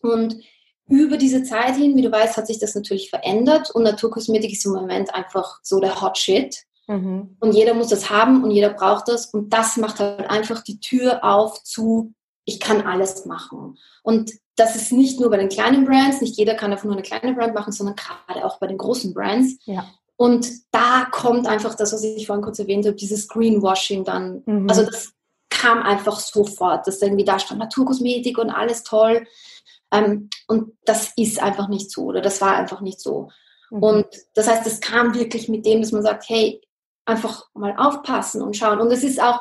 [0.00, 0.36] Und
[0.88, 4.64] über diese Zeit hin, wie du weißt, hat sich das natürlich verändert und Naturkosmetik ist
[4.66, 6.64] im Moment einfach so der Hot Shit.
[6.86, 7.36] Mhm.
[7.40, 9.26] Und jeder muss das haben und jeder braucht das.
[9.26, 12.14] Und das macht halt einfach die Tür auf zu
[12.48, 13.76] ich kann alles machen.
[14.02, 17.02] Und das ist nicht nur bei den kleinen Brands, nicht jeder kann einfach nur eine
[17.02, 19.58] kleine Brand machen, sondern gerade auch bei den großen Brands.
[19.66, 19.86] Ja.
[20.16, 24.42] Und da kommt einfach das, was ich vorhin kurz erwähnt habe, dieses Greenwashing dann.
[24.46, 24.66] Mhm.
[24.68, 25.12] Also das
[25.50, 29.26] kam einfach sofort, dass irgendwie da stand Naturkosmetik und alles toll.
[29.92, 33.30] Ähm, und das ist einfach nicht so oder das war einfach nicht so.
[33.70, 33.82] Mhm.
[33.82, 36.60] Und das heißt, es kam wirklich mit dem, dass man sagt, hey,
[37.04, 38.80] einfach mal aufpassen und schauen.
[38.80, 39.40] Und es ist auch,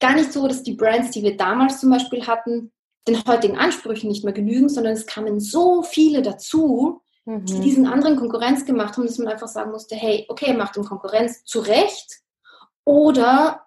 [0.00, 2.72] gar nicht so, dass die Brands, die wir damals zum Beispiel hatten,
[3.08, 7.46] den heutigen Ansprüchen nicht mehr genügen, sondern es kamen so viele dazu, mhm.
[7.46, 10.84] die diesen anderen Konkurrenz gemacht haben, dass man einfach sagen musste, hey, okay, macht dem
[10.84, 12.20] Konkurrenz zu Recht
[12.84, 13.66] oder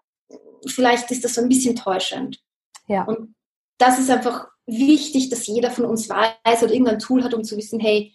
[0.67, 2.39] vielleicht ist das so ein bisschen täuschend.
[2.87, 3.03] Ja.
[3.03, 3.35] Und
[3.77, 7.57] das ist einfach wichtig, dass jeder von uns weiß oder irgendein Tool hat, um zu
[7.57, 8.13] wissen, hey,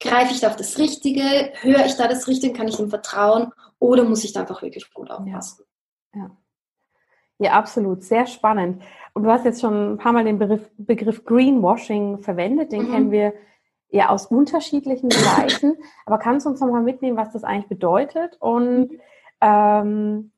[0.00, 3.52] greife ich da auf das Richtige, höre ich da das Richtige, kann ich dem vertrauen
[3.78, 5.64] oder muss ich da einfach wirklich gut aufpassen?
[6.14, 6.20] Ja.
[6.20, 6.30] ja.
[7.38, 8.04] Ja, absolut.
[8.04, 8.82] Sehr spannend.
[9.12, 12.72] Und du hast jetzt schon ein paar Mal den Begriff, Begriff Greenwashing verwendet.
[12.72, 12.92] Den mhm.
[12.92, 13.34] kennen wir
[13.90, 15.76] ja aus unterschiedlichen Bereichen.
[16.06, 18.36] Aber kannst du uns nochmal mitnehmen, was das eigentlich bedeutet?
[18.40, 18.92] Und
[19.40, 20.32] ähm,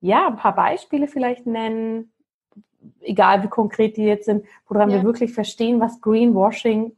[0.00, 2.12] ja, ein paar Beispiele vielleicht nennen,
[3.00, 4.96] egal wie konkret die jetzt sind, woran ja.
[4.96, 6.92] wir wirklich verstehen, was Greenwashing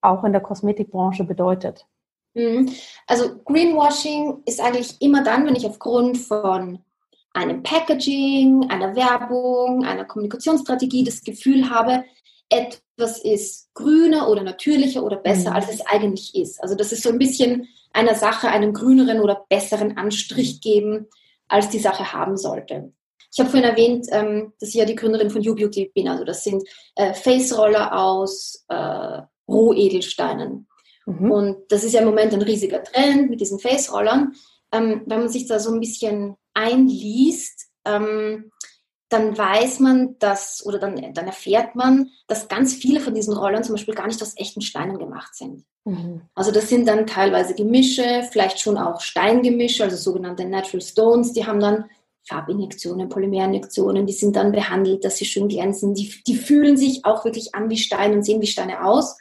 [0.00, 1.86] auch in der Kosmetikbranche bedeutet.
[2.34, 2.70] Mhm.
[3.06, 6.78] Also Greenwashing ist eigentlich immer dann, wenn ich aufgrund von
[7.32, 12.04] einem Packaging, einer Werbung, einer Kommunikationsstrategie das Gefühl habe,
[12.48, 15.56] etwas ist grüner oder natürlicher oder besser, mhm.
[15.56, 16.62] als es eigentlich ist.
[16.62, 21.06] Also das ist so ein bisschen einer Sache einen grüneren oder besseren Anstrich geben,
[21.48, 22.92] als die Sache haben sollte.
[23.32, 26.08] Ich habe vorhin erwähnt, ähm, dass ich ja die Gründerin von YouBeauty bin.
[26.08, 26.62] Also das sind
[26.96, 30.66] äh, Face-Roller aus äh, Rohedelsteinen.
[31.06, 31.30] Mhm.
[31.30, 34.34] Und das ist ja im Moment ein riesiger Trend mit diesen Face-Rollern.
[34.72, 38.50] Ähm, wenn man sich da so ein bisschen einliest, ähm,
[39.10, 43.64] dann weiß man, dass, oder dann, dann erfährt man, dass ganz viele von diesen Rollern
[43.64, 45.64] zum Beispiel gar nicht aus echten Steinen gemacht sind.
[45.84, 46.22] Mhm.
[46.34, 51.44] Also das sind dann teilweise Gemische, vielleicht schon auch Steingemische, also sogenannte Natural Stones, die
[51.44, 51.86] haben dann
[52.30, 55.94] Farbinjektionen, Polymerinjektionen, die sind dann behandelt, dass sie schön glänzen.
[55.94, 59.18] Die, die fühlen sich auch wirklich an wie Steine und sehen wie Steine aus.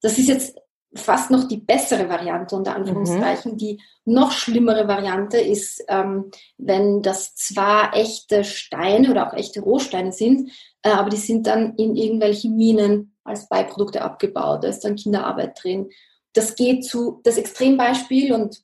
[0.00, 0.56] Das ist jetzt
[0.94, 3.52] fast noch die bessere Variante, unter Anführungszeichen.
[3.52, 3.56] Mhm.
[3.58, 10.12] Die noch schlimmere Variante ist, ähm, wenn das zwar echte Steine oder auch echte Rohsteine
[10.12, 10.50] sind,
[10.82, 14.64] äh, aber die sind dann in irgendwelche Minen als Beiprodukte abgebaut.
[14.64, 15.90] Da ist dann Kinderarbeit drin.
[16.32, 18.62] Das geht zu das Extrembeispiel und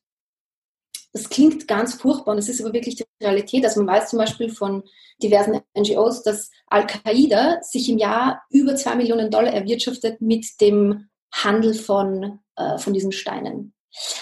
[1.15, 3.65] das klingt ganz furchtbar und das ist aber wirklich die Realität.
[3.65, 4.83] Also man weiß zum Beispiel von
[5.23, 11.75] diversen NGOs, dass Al-Qaida sich im Jahr über zwei Millionen Dollar erwirtschaftet mit dem Handel
[11.75, 13.73] von, äh, von diesen Steinen.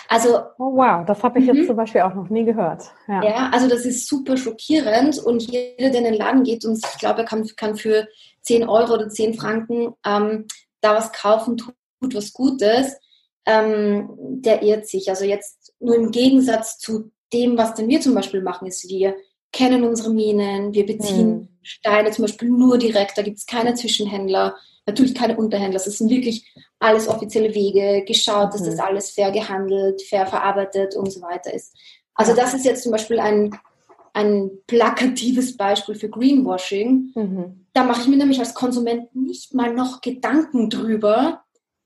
[0.09, 1.67] Also, oh wow, das habe ich jetzt mhm.
[1.67, 2.83] zum Beispiel auch noch nie gehört.
[3.09, 3.25] Ja.
[3.25, 3.51] ja.
[3.51, 7.21] also das ist super schockierend und jeder, der in den Laden geht und ich glaube,
[7.21, 8.07] er kann, kann für
[8.43, 10.47] 10 Euro oder 10 Franken ähm,
[10.83, 12.99] da was kaufen, tut, tut was Gutes.
[13.47, 15.09] ähm, der irrt sich.
[15.09, 19.17] Also jetzt nur im Gegensatz zu dem, was denn wir zum Beispiel machen, ist, wir
[19.53, 21.49] kennen unsere Minen, wir beziehen mhm.
[21.63, 26.11] Steine zum Beispiel nur direkt, da gibt es keine Zwischenhändler, natürlich keine Unterhändler, es sind
[26.11, 28.67] wirklich alles offizielle Wege, geschaut, dass mhm.
[28.67, 31.77] das alles fair gehandelt, fair verarbeitet und so weiter ist.
[32.15, 33.57] Also das ist jetzt zum Beispiel ein,
[34.13, 37.13] ein plakatives Beispiel für Greenwashing.
[37.15, 37.67] Mhm.
[37.73, 41.43] Da mache ich mir nämlich als Konsument nicht mal noch Gedanken drüber,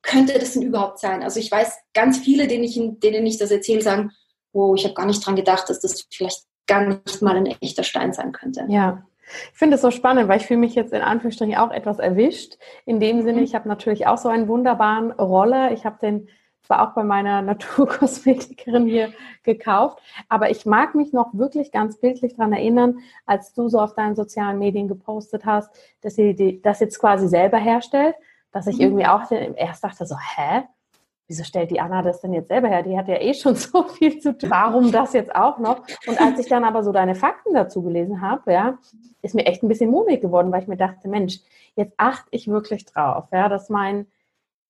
[0.07, 1.23] könnte das denn überhaupt sein?
[1.23, 4.13] Also ich weiß, ganz viele, denen ich, denen ich das erzähle, sagen,
[4.53, 7.83] oh, ich habe gar nicht dran gedacht, dass das vielleicht gar nicht mal ein echter
[7.83, 8.65] Stein sein könnte.
[8.69, 9.07] Ja.
[9.53, 12.59] Ich finde es so spannend, weil ich fühle mich jetzt in Anführungsstrichen auch etwas erwischt.
[12.85, 13.45] In dem Sinne, mhm.
[13.45, 15.73] ich habe natürlich auch so einen wunderbaren Roller.
[15.73, 16.29] Ich habe den
[16.63, 22.37] zwar auch bei meiner Naturkosmetikerin hier gekauft, aber ich mag mich noch wirklich ganz bildlich
[22.37, 25.71] daran erinnern, als du so auf deinen sozialen Medien gepostet hast,
[26.03, 28.17] dass sie das jetzt quasi selber herstellt,
[28.57, 28.83] dass ich mhm.
[28.83, 30.65] irgendwie auch erst dachte so, hä?
[31.29, 32.83] wieso stellt die Anna das denn jetzt selber her?
[32.83, 34.51] Die hat ja eh schon so viel zu tun.
[34.51, 35.83] Warum das jetzt auch noch?
[36.07, 38.79] Und als ich dann aber so deine Fakten dazu gelesen habe, ja,
[39.23, 41.41] ist mir echt ein bisschen mulmig geworden, weil ich mir dachte, Mensch,
[41.75, 44.07] jetzt achte ich wirklich drauf, ja, dass mein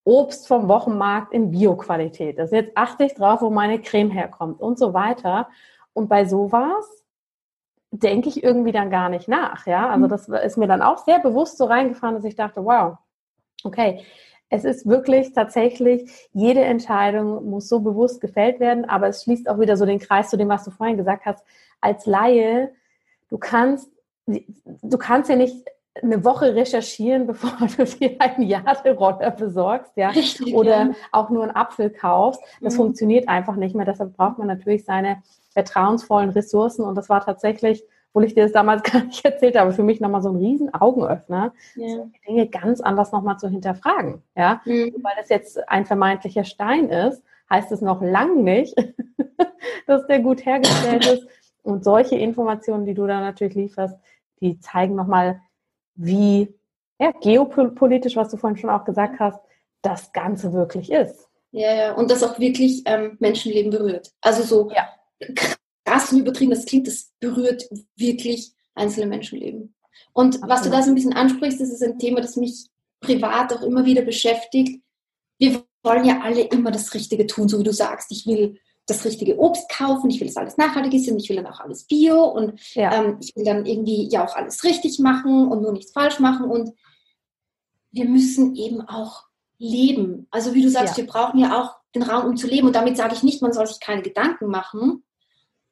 [0.04, 2.52] Obst vom Wochenmarkt in Bioqualität ist.
[2.52, 5.48] Jetzt achte ich drauf, wo meine Creme herkommt und so weiter.
[5.92, 7.04] Und bei sowas
[7.90, 9.88] denke ich irgendwie dann gar nicht nach, ja.
[9.88, 10.10] Also mhm.
[10.10, 12.98] das ist mir dann auch sehr bewusst so reingefahren, dass ich dachte, wow,
[13.66, 14.02] okay,
[14.48, 19.58] es ist wirklich tatsächlich, jede Entscheidung muss so bewusst gefällt werden, aber es schließt auch
[19.58, 21.44] wieder so den Kreis zu dem, was du vorhin gesagt hast.
[21.80, 22.72] Als Laie,
[23.28, 23.90] du kannst,
[24.26, 25.66] du kannst ja nicht
[26.02, 30.90] eine Woche recherchieren, bevor du dir einen Jaderoller besorgst, ja, Richtig, oder ja.
[31.10, 32.40] auch nur einen Apfel kaufst.
[32.60, 32.78] Das mhm.
[32.78, 33.86] funktioniert einfach nicht mehr.
[33.86, 37.82] Deshalb braucht man natürlich seine vertrauensvollen Ressourcen und das war tatsächlich
[38.16, 40.72] obwohl ich dir das damals gar nicht erzählt habe, für mich nochmal so ein riesen
[40.72, 42.08] Augenöffner, ja.
[42.26, 44.22] Dinge ganz anders nochmal zu hinterfragen.
[44.34, 44.62] Ja?
[44.64, 44.94] Mhm.
[45.02, 48.74] Weil das jetzt ein vermeintlicher Stein ist, heißt es noch lang nicht,
[49.86, 51.28] dass der gut hergestellt ist.
[51.62, 53.98] Und solche Informationen, die du da natürlich lieferst,
[54.40, 55.42] die zeigen nochmal,
[55.94, 56.54] wie
[56.98, 59.40] ja, geopolitisch, was du vorhin schon auch gesagt hast,
[59.82, 61.28] das Ganze wirklich ist.
[61.50, 64.10] Ja, ja, und das auch wirklich ähm, Menschenleben berührt.
[64.22, 64.88] Also so ja
[65.96, 69.74] krass übertrieben das klingt, das berührt wirklich einzelne Menschenleben.
[70.12, 72.66] Und was du da so ein bisschen ansprichst, das ist ein Thema, das mich
[73.00, 74.82] privat auch immer wieder beschäftigt.
[75.38, 78.10] Wir wollen ja alle immer das Richtige tun, so wie du sagst.
[78.10, 81.36] Ich will das richtige Obst kaufen, ich will, dass alles nachhaltig ist und ich will
[81.36, 82.92] dann auch alles bio und ja.
[82.94, 86.48] ähm, ich will dann irgendwie ja auch alles richtig machen und nur nichts falsch machen
[86.48, 86.70] und
[87.90, 89.24] wir müssen eben auch
[89.58, 90.28] leben.
[90.30, 91.02] Also wie du sagst, ja.
[91.02, 93.52] wir brauchen ja auch den Raum, um zu leben und damit sage ich nicht, man
[93.52, 95.02] soll sich keine Gedanken machen,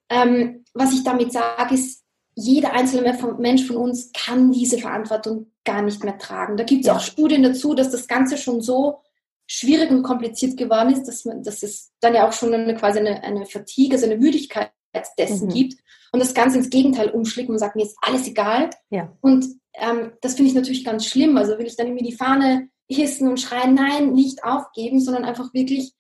[0.09, 2.03] ähm, was ich damit sage, ist,
[2.37, 6.57] jeder einzelne Mensch von uns kann diese Verantwortung gar nicht mehr tragen.
[6.57, 6.97] Da gibt es ja.
[6.97, 9.03] auch Studien dazu, dass das Ganze schon so
[9.47, 12.99] schwierig und kompliziert geworden ist, dass, man, dass es dann ja auch schon eine, quasi
[12.99, 14.73] eine, eine Fatigue, also eine Müdigkeit
[15.19, 15.53] dessen mhm.
[15.53, 15.81] gibt
[16.13, 18.71] und das Ganze ins Gegenteil umschlägt und sagt, mir ist alles egal.
[18.91, 19.13] Ja.
[19.21, 21.37] Und ähm, das finde ich natürlich ganz schlimm.
[21.37, 25.53] Also will ich dann irgendwie die Fahne hissen und schreien, nein, nicht aufgeben, sondern einfach
[25.53, 25.93] wirklich,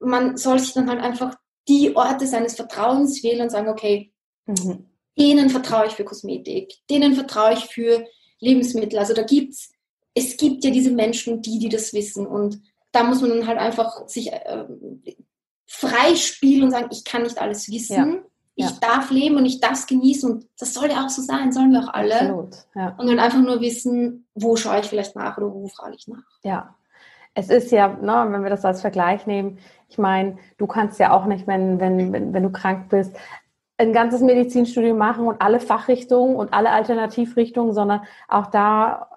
[0.00, 1.36] man soll sich dann halt einfach
[1.68, 4.12] die Orte seines Vertrauens wählen und sagen, okay,
[4.46, 4.86] mhm.
[5.18, 8.04] denen vertraue ich für Kosmetik, denen vertraue ich für
[8.40, 8.98] Lebensmittel.
[8.98, 9.72] Also da gibt's,
[10.14, 13.58] es gibt ja diese Menschen, die, die das wissen und da muss man dann halt
[13.58, 14.66] einfach sich äh,
[15.66, 18.14] freispielen und sagen, ich kann nicht alles wissen.
[18.14, 18.22] Ja.
[18.54, 18.76] Ich ja.
[18.82, 21.72] darf leben und ich darf es genießen und das soll ja auch so sein, sollen
[21.72, 22.20] wir auch alle.
[22.20, 22.94] Absolut, ja.
[22.98, 26.22] Und dann einfach nur wissen, wo schaue ich vielleicht nach oder wo frage ich nach.
[26.44, 26.76] Ja,
[27.34, 31.12] es ist ja, ne, wenn wir das als Vergleich nehmen, ich meine, du kannst ja
[31.12, 33.16] auch nicht, wenn, wenn, wenn, wenn du krank bist,
[33.78, 39.08] ein ganzes Medizinstudium machen und alle Fachrichtungen und alle Alternativrichtungen, sondern auch da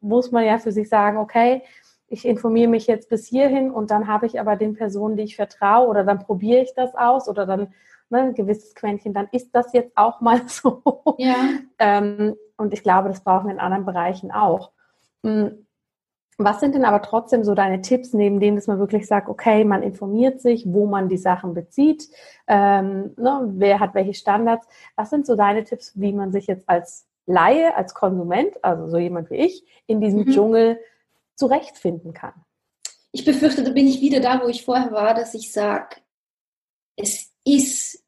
[0.00, 1.62] muss man ja für sich sagen, okay,
[2.08, 5.36] ich informiere mich jetzt bis hierhin und dann habe ich aber den Personen, die ich
[5.36, 7.72] vertraue oder dann probiere ich das aus oder dann
[8.10, 10.82] ne, ein gewisses Quäntchen, dann ist das jetzt auch mal so.
[11.18, 11.36] Ja.
[11.78, 14.72] ähm, und ich glaube, das brauchen wir in anderen Bereichen auch.
[15.24, 15.66] Hm,
[16.38, 19.64] was sind denn aber trotzdem so deine Tipps, neben dem, dass man wirklich sagt, okay,
[19.64, 22.08] man informiert sich, wo man die Sachen bezieht,
[22.46, 24.66] ähm, ne, wer hat welche Standards?
[24.96, 28.98] Was sind so deine Tipps, wie man sich jetzt als Laie, als Konsument, also so
[28.98, 30.32] jemand wie ich, in diesem mhm.
[30.32, 30.80] Dschungel
[31.36, 32.34] zurechtfinden kann?
[33.12, 35.96] Ich befürchte, da bin ich wieder da, wo ich vorher war, dass ich sage,
[36.96, 38.02] es ist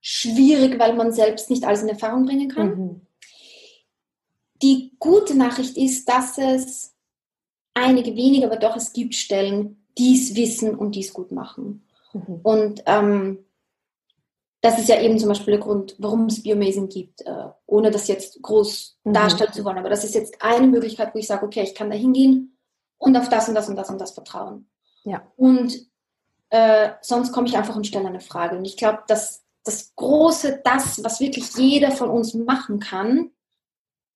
[0.00, 2.68] schwierig, weil man selbst nicht alles in Erfahrung bringen kann.
[2.68, 3.00] Mhm.
[4.62, 6.95] Die gute Nachricht ist, dass es
[7.76, 11.86] einige wenige, aber doch es gibt Stellen, die es wissen und die es gut machen.
[12.12, 12.40] Mhm.
[12.42, 13.44] Und ähm,
[14.62, 18.08] das ist ja eben zum Beispiel der Grund, warum es Biomazing gibt, äh, ohne das
[18.08, 19.12] jetzt groß mhm.
[19.12, 19.78] darstellen zu wollen.
[19.78, 22.56] Aber das ist jetzt eine Möglichkeit, wo ich sage, okay, ich kann da hingehen
[22.98, 24.68] und auf das und das und das und das vertrauen.
[25.04, 25.30] Ja.
[25.36, 25.86] Und
[26.50, 28.56] äh, sonst komme ich einfach und stelle eine Frage.
[28.56, 33.30] Und ich glaube, dass das Große, das, was wirklich jeder von uns machen kann,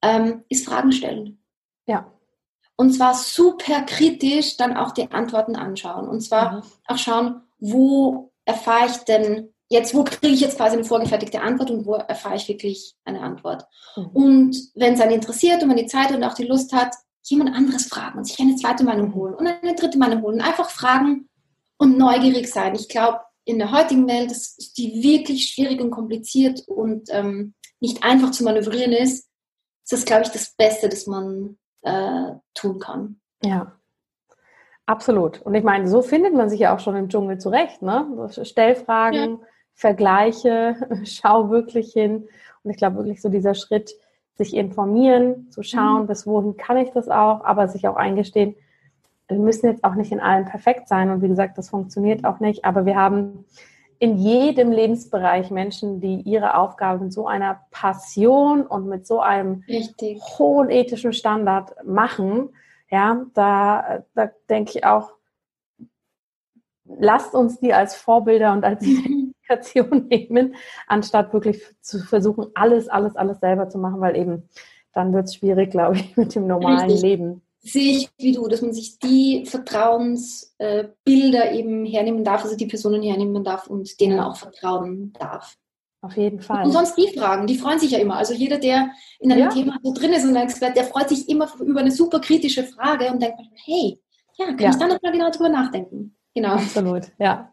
[0.02, 1.42] ähm, ist Fragen stellen.
[1.86, 2.10] Ja.
[2.80, 6.08] Und zwar super kritisch dann auch die Antworten anschauen.
[6.08, 6.62] Und zwar mhm.
[6.86, 11.70] auch schauen, wo erfahre ich denn jetzt, wo kriege ich jetzt quasi eine vorgefertigte Antwort
[11.70, 13.66] und wo erfahre ich wirklich eine Antwort.
[13.96, 14.06] Mhm.
[14.14, 17.54] Und wenn es einen interessiert und man die Zeit und auch die Lust hat, jemand
[17.54, 20.40] anderes fragen und sich eine zweite Meinung holen und eine dritte Meinung holen.
[20.40, 21.28] Einfach fragen
[21.76, 22.74] und neugierig sein.
[22.74, 28.02] Ich glaube, in der heutigen Welt, dass die wirklich schwierig und kompliziert und ähm, nicht
[28.02, 29.28] einfach zu manövrieren ist,
[29.84, 33.20] ist das, glaube ich, das Beste, das man äh, tun kann.
[33.42, 33.72] Ja,
[34.86, 35.40] absolut.
[35.42, 37.82] Und ich meine, so findet man sich ja auch schon im Dschungel zurecht.
[37.82, 38.28] Ne?
[38.42, 39.46] Stellfragen, ja.
[39.74, 42.28] Vergleiche, schau wirklich hin.
[42.62, 43.92] Und ich glaube wirklich so dieser Schritt,
[44.34, 46.06] sich informieren, zu schauen, mhm.
[46.06, 48.56] bis wohin kann ich das auch, aber sich auch eingestehen,
[49.28, 51.10] wir müssen jetzt auch nicht in allem perfekt sein.
[51.10, 52.64] Und wie gesagt, das funktioniert auch nicht.
[52.64, 53.44] Aber wir haben
[54.00, 59.62] in jedem Lebensbereich Menschen, die ihre Aufgaben mit so einer Passion und mit so einem
[59.68, 60.20] Richtig.
[60.38, 62.48] hohen ethischen Standard machen.
[62.90, 65.12] Ja, da, da denke ich auch,
[66.86, 68.82] lasst uns die als Vorbilder und als
[69.50, 70.54] Identifikation nehmen,
[70.86, 74.48] anstatt wirklich zu versuchen, alles, alles, alles selber zu machen, weil eben
[74.94, 77.02] dann wird es schwierig, glaube ich, mit dem normalen Richtig.
[77.02, 82.56] Leben sehe ich wie du, dass man sich die Vertrauensbilder äh, eben hernehmen darf, also
[82.56, 85.56] die Personen hernehmen darf und denen auch vertrauen darf.
[86.02, 86.64] Auf jeden Fall.
[86.64, 88.16] Und sonst die Fragen, die freuen sich ja immer.
[88.16, 89.48] Also jeder, der in einem ja.
[89.50, 92.64] Thema so drin ist und ein Experte, der freut sich immer über eine super kritische
[92.64, 94.00] Frage und denkt, hey,
[94.38, 94.70] ja, kann ja.
[94.70, 96.16] ich da noch mal genau drüber nachdenken.
[96.34, 96.54] Genau.
[96.54, 97.52] Absolut, ja.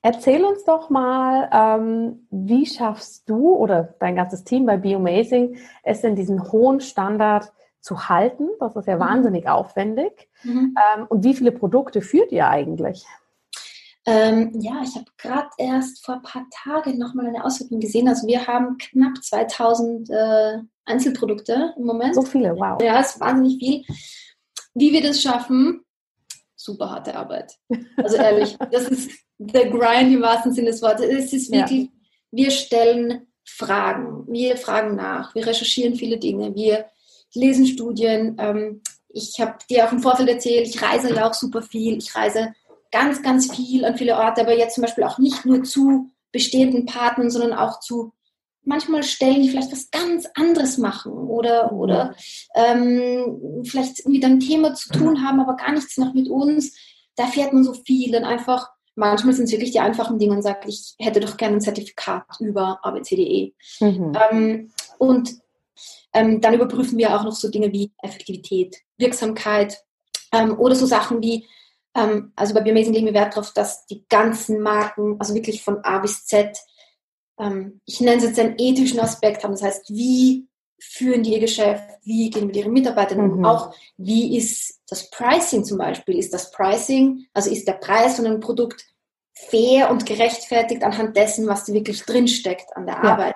[0.00, 5.56] Erzähl uns doch mal, ähm, wie schaffst du oder dein ganzes Team bei Be Amazing
[5.82, 7.52] es in diesen hohen Standard
[7.84, 8.48] zu halten.
[8.60, 9.00] Das ist ja mhm.
[9.00, 10.28] wahnsinnig aufwendig.
[10.42, 10.74] Mhm.
[10.96, 13.04] Ähm, und wie viele Produkte führt ihr eigentlich?
[14.06, 18.08] Ähm, ja, ich habe gerade erst vor ein paar Tagen nochmal eine Auswertung gesehen.
[18.08, 22.14] Also wir haben knapp 2000 äh, Einzelprodukte im Moment.
[22.14, 22.80] So viele, wow.
[22.82, 23.96] Ja, ist wahnsinnig viel.
[24.74, 25.84] Wie wir das schaffen,
[26.56, 27.58] super harte Arbeit.
[27.96, 31.06] Also ehrlich, das ist der Grind im wahrsten Sinne des Wortes.
[31.06, 31.90] Es ist wirklich, ja.
[32.30, 36.86] wir stellen Fragen, wir fragen nach, wir recherchieren viele Dinge, wir
[37.34, 38.36] lesen Studien.
[38.38, 41.96] Ähm, ich habe dir auch im Vorfeld erzählt, ich reise ja auch super viel.
[41.98, 42.52] Ich reise
[42.90, 46.86] ganz, ganz viel an viele Orte, aber jetzt zum Beispiel auch nicht nur zu bestehenden
[46.86, 48.12] Partnern, sondern auch zu
[48.64, 52.14] manchmal Stellen, die vielleicht was ganz anderes machen oder, oder
[52.54, 56.76] ähm, vielleicht mit einem Thema zu tun haben, aber gar nichts noch mit uns.
[57.16, 58.70] Da fährt man so viel dann einfach.
[58.96, 62.24] Manchmal sind es wirklich die einfachen Dinge und sagt, ich hätte doch gerne ein Zertifikat
[62.40, 63.52] über ABCDE.
[63.80, 64.12] Mhm.
[64.30, 65.34] Ähm, und
[66.14, 69.82] ähm, dann überprüfen wir auch noch so Dinge wie Effektivität, Wirksamkeit
[70.32, 71.46] ähm, oder so Sachen wie,
[71.94, 75.78] ähm, also bei Biomazing legen wir Wert darauf, dass die ganzen Marken, also wirklich von
[75.84, 76.56] A bis Z,
[77.38, 79.52] ähm, ich nenne es jetzt einen ethischen Aspekt haben.
[79.52, 80.48] Das heißt, wie
[80.80, 83.44] führen die ihr Geschäft, wie gehen mit ihren Mitarbeitern um, mhm.
[83.44, 88.26] auch wie ist das Pricing zum Beispiel, ist das Pricing, also ist der Preis von
[88.26, 88.84] einem Produkt
[89.32, 93.02] fair und gerechtfertigt anhand dessen, was da wirklich drinsteckt an der ja.
[93.02, 93.34] Arbeit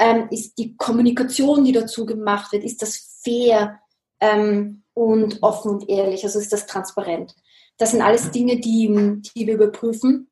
[0.00, 3.78] ähm, ist die Kommunikation, die dazu gemacht wird, ist das fair
[4.18, 7.36] ähm, und offen und ehrlich, also ist das transparent.
[7.76, 10.28] Das sind alles Dinge, die, die wir überprüfen.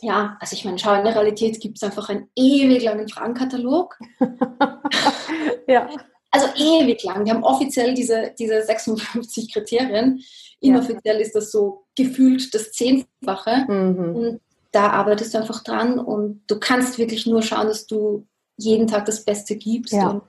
[0.00, 3.98] Ja, also ich meine, schau, in der Realität gibt es einfach einen ewig langen Fragenkatalog.
[5.68, 5.88] ja.
[6.30, 7.24] Also ewig lang.
[7.24, 10.22] Wir haben offiziell diese, diese 56 Kriterien.
[10.60, 11.20] Inoffiziell ja.
[11.20, 13.64] ist das so gefühlt das Zehnfache.
[13.68, 14.16] Mhm.
[14.16, 14.40] Und
[14.72, 18.26] da arbeitest du einfach dran und du kannst wirklich nur schauen, dass du
[18.62, 19.92] jeden Tag das Beste gibst.
[19.92, 20.10] Ja.
[20.10, 20.22] Und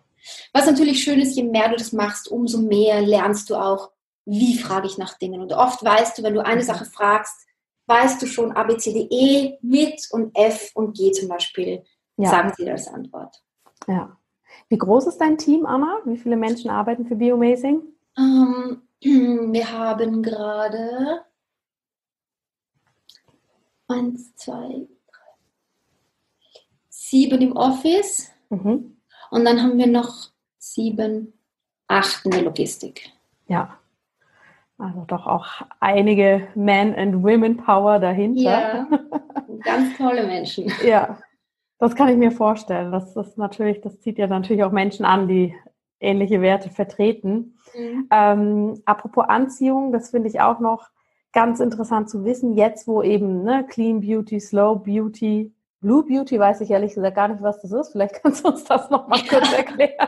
[0.54, 3.92] was natürlich schön ist, je mehr du das machst, umso mehr lernst du auch,
[4.26, 5.42] wie frage ich nach Dingen.
[5.42, 6.66] Und oft weißt du, wenn du eine mhm.
[6.66, 7.48] Sache fragst,
[7.88, 11.84] weißt du schon A, B, C, D, E mit und F und G zum Beispiel,
[12.18, 12.30] ja.
[12.30, 13.42] sagen sie dir als Antwort.
[13.88, 14.18] Ja.
[14.70, 16.00] Wie groß ist dein Team, Anna?
[16.06, 17.82] Wie viele Menschen arbeiten für Biomazing?
[18.18, 21.26] Ähm, wir haben gerade
[23.88, 24.88] eins, zwei,
[27.12, 28.96] sieben im Office mhm.
[29.32, 31.34] und dann haben wir noch sieben,
[31.88, 33.12] acht in der Logistik.
[33.48, 33.78] Ja.
[34.78, 35.46] Also doch auch
[35.80, 38.42] einige Men- and Women-Power dahinter.
[38.42, 38.88] Ja,
[39.64, 40.72] ganz tolle Menschen.
[40.84, 41.20] ja,
[41.78, 42.92] das kann ich mir vorstellen.
[42.92, 45.54] Das ist natürlich, das zieht ja natürlich auch Menschen an, die
[46.00, 47.58] ähnliche Werte vertreten.
[47.78, 48.08] Mhm.
[48.10, 50.90] Ähm, apropos Anziehung, das finde ich auch noch
[51.34, 56.62] ganz interessant zu wissen, jetzt wo eben ne, Clean Beauty, Slow Beauty Blue Beauty weiß
[56.62, 57.92] ich ehrlich gesagt gar nicht, was das ist.
[57.92, 60.08] Vielleicht kannst du uns das nochmal kurz erklären.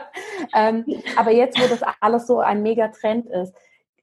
[0.54, 0.84] ähm,
[1.16, 3.52] aber jetzt, wo das alles so ein Megatrend ist,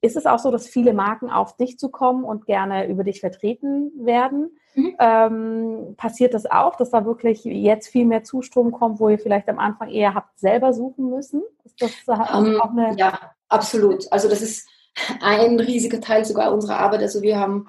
[0.01, 3.91] ist es auch so, dass viele Marken auf dich zukommen und gerne über dich vertreten
[3.95, 4.57] werden?
[4.73, 4.95] Mhm.
[4.99, 9.47] Ähm, passiert das auch, dass da wirklich jetzt viel mehr Zustrom kommt, wo ihr vielleicht
[9.47, 11.43] am Anfang eher habt selber suchen müssen?
[11.63, 11.91] Ist das
[12.33, 14.11] um, ähm, auch eine ja, absolut.
[14.11, 14.67] Also das ist
[15.21, 17.01] ein riesiger Teil sogar unserer Arbeit.
[17.01, 17.67] Also wir haben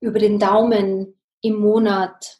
[0.00, 2.37] über den Daumen im Monat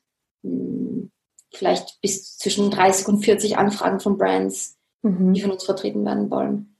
[1.53, 5.35] vielleicht bis zwischen 30 und 40 Anfragen von Brands, mhm.
[5.35, 6.77] die von uns vertreten werden wollen.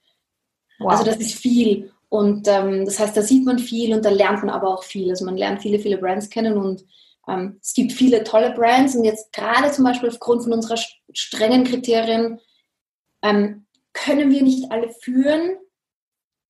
[0.79, 0.93] Wow.
[0.93, 1.93] Also das ist viel.
[2.09, 5.11] Und ähm, das heißt, da sieht man viel und da lernt man aber auch viel.
[5.11, 6.85] Also man lernt viele, viele Brands kennen und
[7.29, 10.79] ähm, es gibt viele tolle Brands und jetzt gerade zum Beispiel aufgrund von unserer
[11.13, 12.41] strengen Kriterien
[13.23, 15.59] ähm, können wir nicht alle führen.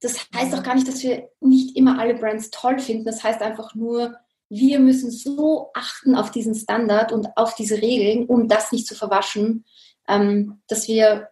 [0.01, 3.05] Das heißt auch gar nicht, dass wir nicht immer alle Brands toll finden.
[3.05, 4.15] Das heißt einfach nur,
[4.51, 8.95] wir müssen so achten auf diesen Standard und auf diese Regeln, um das nicht zu
[8.95, 9.65] verwaschen,
[10.09, 11.29] ähm, dass wir,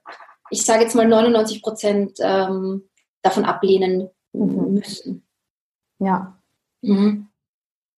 [0.50, 2.88] ich sage jetzt mal 99 Prozent ähm,
[3.22, 4.74] davon ablehnen mhm.
[4.74, 5.26] müssen.
[5.98, 6.38] Ja.
[6.82, 7.28] Mhm.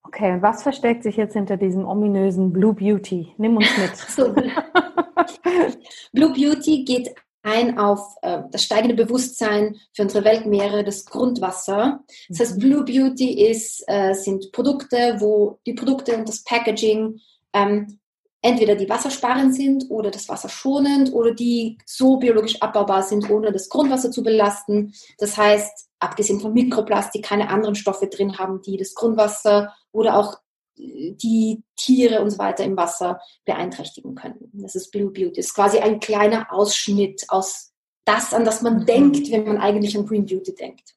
[0.04, 3.34] Okay, was versteckt sich jetzt hinter diesem ominösen Blue Beauty?
[3.36, 3.96] Nimm uns mit.
[3.96, 4.32] so.
[6.12, 7.14] Blue Beauty geht
[7.48, 12.00] ein auf äh, das steigende Bewusstsein für unsere Weltmeere, das Grundwasser.
[12.28, 12.60] Das heißt, mhm.
[12.60, 17.20] Blue Beauty ist, äh, sind Produkte, wo die Produkte und das Packaging
[17.52, 17.98] ähm,
[18.42, 23.50] entweder die wassersparend sind oder das Wasser schonend oder die so biologisch abbaubar sind, ohne
[23.50, 24.94] das Grundwasser zu belasten.
[25.18, 30.38] Das heißt, abgesehen von Mikroplastik, keine anderen Stoffe drin haben, die das Grundwasser oder auch
[30.78, 34.50] die Tiere und so weiter im Wasser beeinträchtigen können.
[34.54, 35.34] Das ist Blue Beauty.
[35.36, 37.72] Das ist quasi ein kleiner Ausschnitt aus
[38.04, 38.86] das, an das man mhm.
[38.86, 40.94] denkt, wenn man eigentlich an Green Beauty denkt.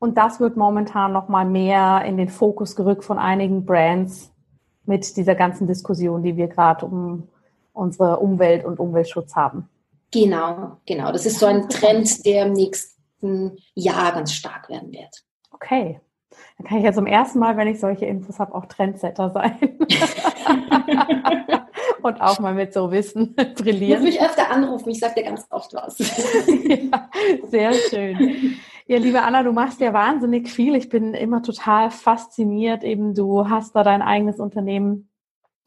[0.00, 4.34] Und das wird momentan noch mal mehr in den Fokus gerückt von einigen Brands,
[4.86, 7.28] mit dieser ganzen Diskussion, die wir gerade um
[7.72, 9.68] unsere Umwelt und Umweltschutz haben.
[10.12, 11.10] Genau, genau.
[11.10, 15.24] Das ist so ein Trend, der im nächsten Jahr ganz stark werden wird.
[15.50, 16.00] Okay.
[16.58, 19.58] Dann kann ich ja zum ersten Mal, wenn ich solche Infos habe, auch Trendsetter sein.
[22.04, 24.00] und auch mal mit so Wissen brillieren.
[24.00, 25.98] Du mich öfter anrufen, ich sage dir ganz oft was.
[25.98, 27.08] ja,
[27.48, 28.56] sehr schön.
[28.86, 30.74] Ja, liebe Anna, du machst ja wahnsinnig viel.
[30.74, 32.84] Ich bin immer total fasziniert.
[32.84, 35.08] Eben, du hast da dein eigenes Unternehmen,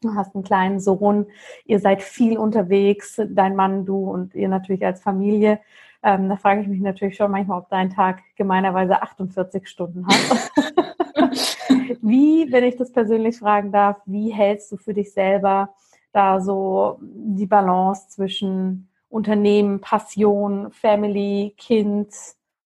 [0.00, 1.26] du hast einen kleinen Sohn,
[1.64, 5.58] ihr seid viel unterwegs, dein Mann, du und ihr natürlich als Familie.
[6.02, 10.50] Ähm, da frage ich mich natürlich schon manchmal, ob dein Tag gemeinerweise 48 Stunden hat.
[12.00, 15.74] wie, wenn ich das persönlich fragen darf, wie hältst du für dich selber
[16.12, 22.12] da so die Balance zwischen Unternehmen, Passion, Family, Kind,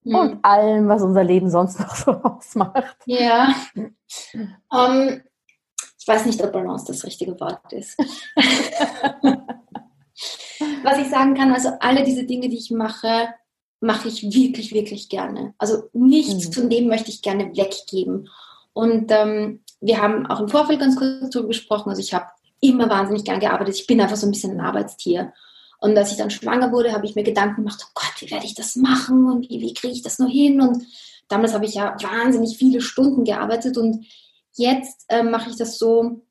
[0.04, 0.14] mhm.
[0.14, 2.96] und allem, was unser Leben sonst noch so ausmacht.
[3.06, 3.54] Ja.
[3.74, 3.90] Um,
[4.72, 5.22] ähm,
[5.98, 7.96] ich weiß nicht, ob Balance das richtige Wort ist.
[10.84, 13.28] was ich sagen kann, also alle diese Dinge, die ich mache,
[13.80, 15.54] mache ich wirklich, wirklich gerne.
[15.58, 16.52] Also nichts mhm.
[16.52, 18.28] von dem möchte ich gerne weggeben.
[18.72, 21.90] Und ähm, wir haben auch im Vorfeld ganz kurz darüber gesprochen.
[21.90, 22.26] Also ich habe
[22.60, 23.74] immer wahnsinnig gern gearbeitet.
[23.74, 25.32] Ich bin einfach so ein bisschen ein Arbeitstier.
[25.78, 28.46] Und als ich dann schwanger wurde, habe ich mir Gedanken gemacht, oh Gott, wie werde
[28.46, 30.60] ich das machen und wie, wie kriege ich das nur hin?
[30.60, 30.84] Und
[31.26, 34.06] damals habe ich ja wahnsinnig viele Stunden gearbeitet und
[34.54, 36.22] jetzt äh, mache ich das so,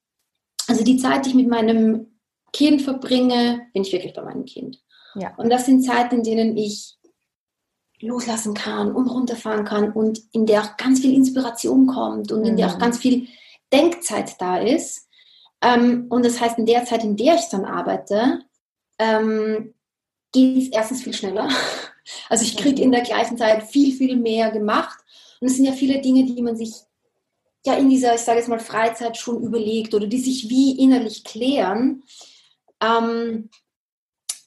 [0.69, 2.10] also die Zeit, die ich mit meinem
[2.53, 4.81] Kind verbringe, bin ich wirklich bei meinem Kind.
[5.15, 5.33] Ja.
[5.37, 6.97] Und das sind Zeiten, in denen ich
[7.99, 12.57] loslassen kann und runterfahren kann und in der auch ganz viel Inspiration kommt und in
[12.57, 12.79] der auch mhm.
[12.79, 13.27] ganz viel
[13.71, 15.07] Denkzeit da ist.
[15.61, 18.41] Ähm, und das heißt, in der Zeit, in der ich dann arbeite,
[18.97, 19.73] ähm,
[20.31, 21.47] geht es erstens viel schneller.
[22.29, 24.97] Also ich kriege in der gleichen Zeit viel, viel mehr gemacht.
[25.39, 26.73] Und es sind ja viele Dinge, die man sich
[27.63, 31.23] ja in dieser, ich sage jetzt mal, Freizeit schon überlegt oder die sich wie innerlich
[31.23, 32.03] klären.
[32.81, 33.49] Ähm,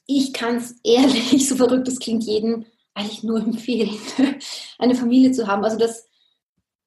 [0.07, 3.97] ich kann es ehrlich, so verrückt das klingt, jedem eigentlich nur empfehlen,
[4.77, 5.63] eine Familie zu haben.
[5.63, 6.05] Also das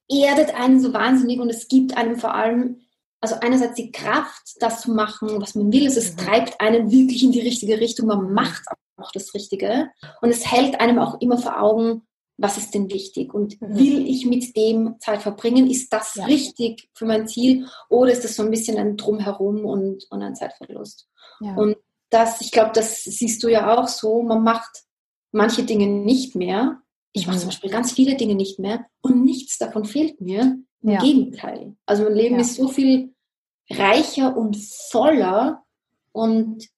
[0.08, 2.80] erdet einen so wahnsinnig und es gibt einem vor allem
[3.20, 5.86] also einerseits die Kraft, das zu machen, was man will.
[5.86, 6.18] Es, es mhm.
[6.18, 8.06] treibt einen wirklich in die richtige Richtung.
[8.06, 8.64] Man macht
[8.96, 9.90] auch das Richtige.
[10.20, 12.02] Und es hält einem auch immer vor Augen,
[12.38, 13.34] was ist denn wichtig?
[13.34, 13.76] Und mhm.
[13.76, 15.68] will ich mit dem Zeit verbringen?
[15.68, 16.24] Ist das ja.
[16.24, 17.66] richtig für mein Ziel?
[17.88, 21.08] Oder ist das so ein bisschen ein Drumherum und, und ein Zeitverlust?
[21.40, 21.54] Ja.
[21.56, 21.76] Und
[22.10, 24.22] das, ich glaube, das siehst du ja auch so.
[24.22, 24.84] Man macht
[25.32, 26.80] manche Dinge nicht mehr.
[27.12, 27.40] Ich mache mhm.
[27.40, 30.58] zum Beispiel ganz viele Dinge nicht mehr und nichts davon fehlt mir.
[30.80, 31.00] Im ja.
[31.00, 31.76] Gegenteil.
[31.86, 33.14] Also mein Leben ist so viel
[33.68, 34.56] reicher und
[34.90, 35.64] voller
[36.12, 36.68] und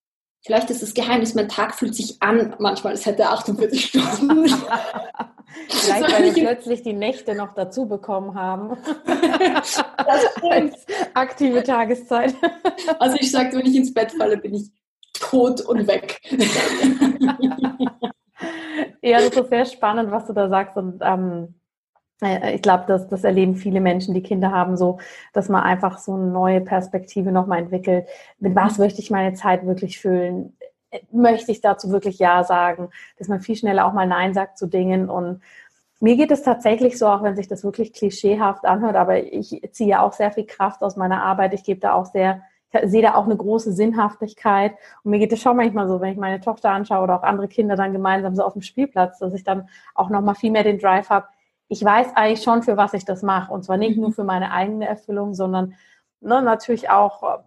[0.51, 4.47] vielleicht ist das Geheimnis, mein Tag fühlt sich an, manchmal es hätte 48 Stunden.
[5.69, 8.77] Vielleicht, weil wir plötzlich die Nächte noch dazu bekommen haben.
[9.47, 10.75] Das stimmt.
[11.15, 12.35] aktive Tageszeit.
[12.99, 14.71] Also ich sagte, wenn ich ins Bett falle, bin ich
[15.13, 16.21] tot und weg.
[19.03, 20.77] ja, das ist sehr spannend, was du da sagst.
[20.77, 21.60] Und ähm, äh,
[22.23, 24.99] ich glaube, das, das erleben viele Menschen, die Kinder haben, so,
[25.33, 28.07] dass man einfach so eine neue Perspektive nochmal entwickelt.
[28.39, 30.57] Mit was möchte ich meine Zeit wirklich füllen?
[31.13, 32.91] Möchte ich dazu wirklich Ja sagen?
[33.19, 35.09] Dass man viel schneller auch mal Nein sagt zu Dingen.
[35.09, 35.41] Und
[36.01, 40.01] mir geht es tatsächlich so, auch wenn sich das wirklich klischeehaft anhört, aber ich ziehe
[40.01, 41.55] auch sehr viel Kraft aus meiner Arbeit.
[41.55, 42.43] Ich gebe da auch sehr,
[42.73, 44.73] ich sehe da auch eine große Sinnhaftigkeit.
[45.05, 47.49] Und mir geht es schon manchmal so, wenn ich meine Tochter anschaue oder auch andere
[47.49, 50.79] Kinder dann gemeinsam so auf dem Spielplatz, dass ich dann auch nochmal viel mehr den
[50.79, 51.29] Drive habe,
[51.71, 53.53] ich weiß eigentlich schon, für was ich das mache.
[53.53, 54.15] Und zwar nicht nur mhm.
[54.15, 55.75] für meine eigene Erfüllung, sondern
[56.21, 57.39] ne, natürlich auch, äh,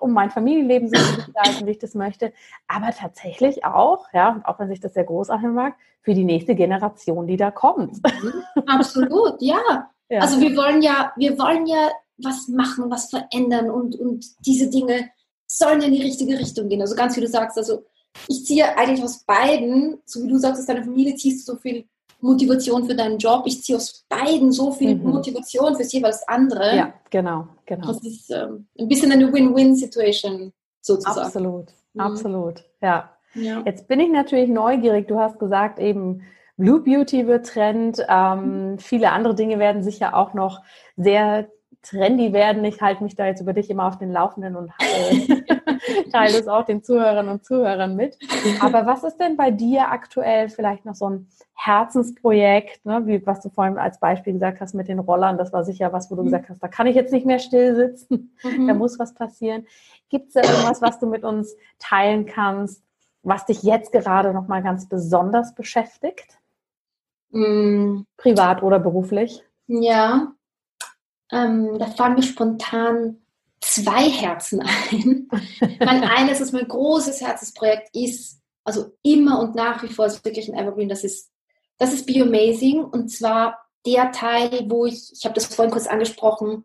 [0.00, 2.32] um mein Familienleben so zu gestalten, wie ich das möchte.
[2.66, 6.56] Aber tatsächlich auch, ja, auch wenn sich das sehr groß anhören mag, für die nächste
[6.56, 8.02] Generation, die da kommt.
[8.02, 8.62] Mhm.
[8.66, 9.60] Absolut, ja.
[10.08, 10.20] ja.
[10.20, 15.10] Also wir wollen ja, wir wollen ja was machen, was verändern und, und diese Dinge
[15.46, 16.80] sollen in die richtige Richtung gehen.
[16.80, 17.84] Also ganz wie du sagst, also
[18.26, 21.58] ich ziehe eigentlich aus beiden, so wie du sagst, aus deiner Familie ziehst du so
[21.58, 21.86] viel
[22.20, 23.42] Motivation für deinen Job.
[23.46, 25.10] Ich ziehe aus beiden so viel mhm.
[25.10, 26.76] Motivation fürs jeweils andere.
[26.76, 27.86] Ja, genau, genau.
[27.86, 31.26] Das ist ähm, ein bisschen eine Win-Win-Situation sozusagen.
[31.26, 32.00] Absolut, mhm.
[32.00, 33.10] absolut, ja.
[33.34, 33.62] ja.
[33.64, 35.08] Jetzt bin ich natürlich neugierig.
[35.08, 36.22] Du hast gesagt eben,
[36.56, 38.04] Blue Beauty wird Trend.
[38.08, 38.78] Ähm, mhm.
[38.78, 40.60] Viele andere Dinge werden sicher auch noch
[40.96, 41.48] sehr
[41.82, 42.64] trendy werden.
[42.64, 44.70] Ich halte mich da jetzt über dich immer auf den Laufenden und
[46.12, 48.18] teile es auch den Zuhörern und Zuhörern mit.
[48.60, 53.40] Aber was ist denn bei dir aktuell vielleicht noch so ein Herzensprojekt, ne, wie was
[53.40, 56.22] du vorhin als Beispiel gesagt hast mit den Rollern, das war sicher was, wo du
[56.22, 56.26] mhm.
[56.26, 58.66] gesagt hast, da kann ich jetzt nicht mehr still sitzen, mhm.
[58.66, 59.66] da muss was passieren.
[60.08, 62.82] Gibt es da irgendwas, was du mit uns teilen kannst,
[63.22, 66.38] was dich jetzt gerade noch mal ganz besonders beschäftigt?
[67.30, 68.06] Mhm.
[68.16, 69.44] Privat oder beruflich?
[69.66, 70.32] Ja,
[71.32, 73.18] ähm, da fallen mir spontan
[73.60, 75.28] zwei Herzen ein.
[75.80, 80.48] mein eines, was mein großes Herzensprojekt ist, also immer und nach wie vor ist wirklich
[80.48, 81.30] ein Evergreen, das ist
[81.78, 86.64] das ist Biomazing und zwar der Teil, wo ich, ich habe das vorhin kurz angesprochen,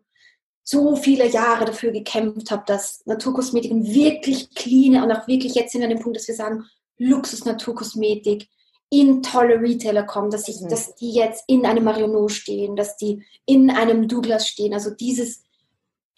[0.62, 5.80] so viele Jahre dafür gekämpft habe, dass Naturkosmetik wirklich clean und auch wirklich jetzt sind
[5.80, 6.64] wir an dem Punkt, dass wir sagen,
[6.98, 8.48] Luxus-Naturkosmetik
[8.90, 10.68] in tolle Retailer kommen, dass, ich, mhm.
[10.68, 14.74] dass die jetzt in einem Marionneau stehen, dass die in einem Douglas stehen.
[14.74, 15.42] Also dieses,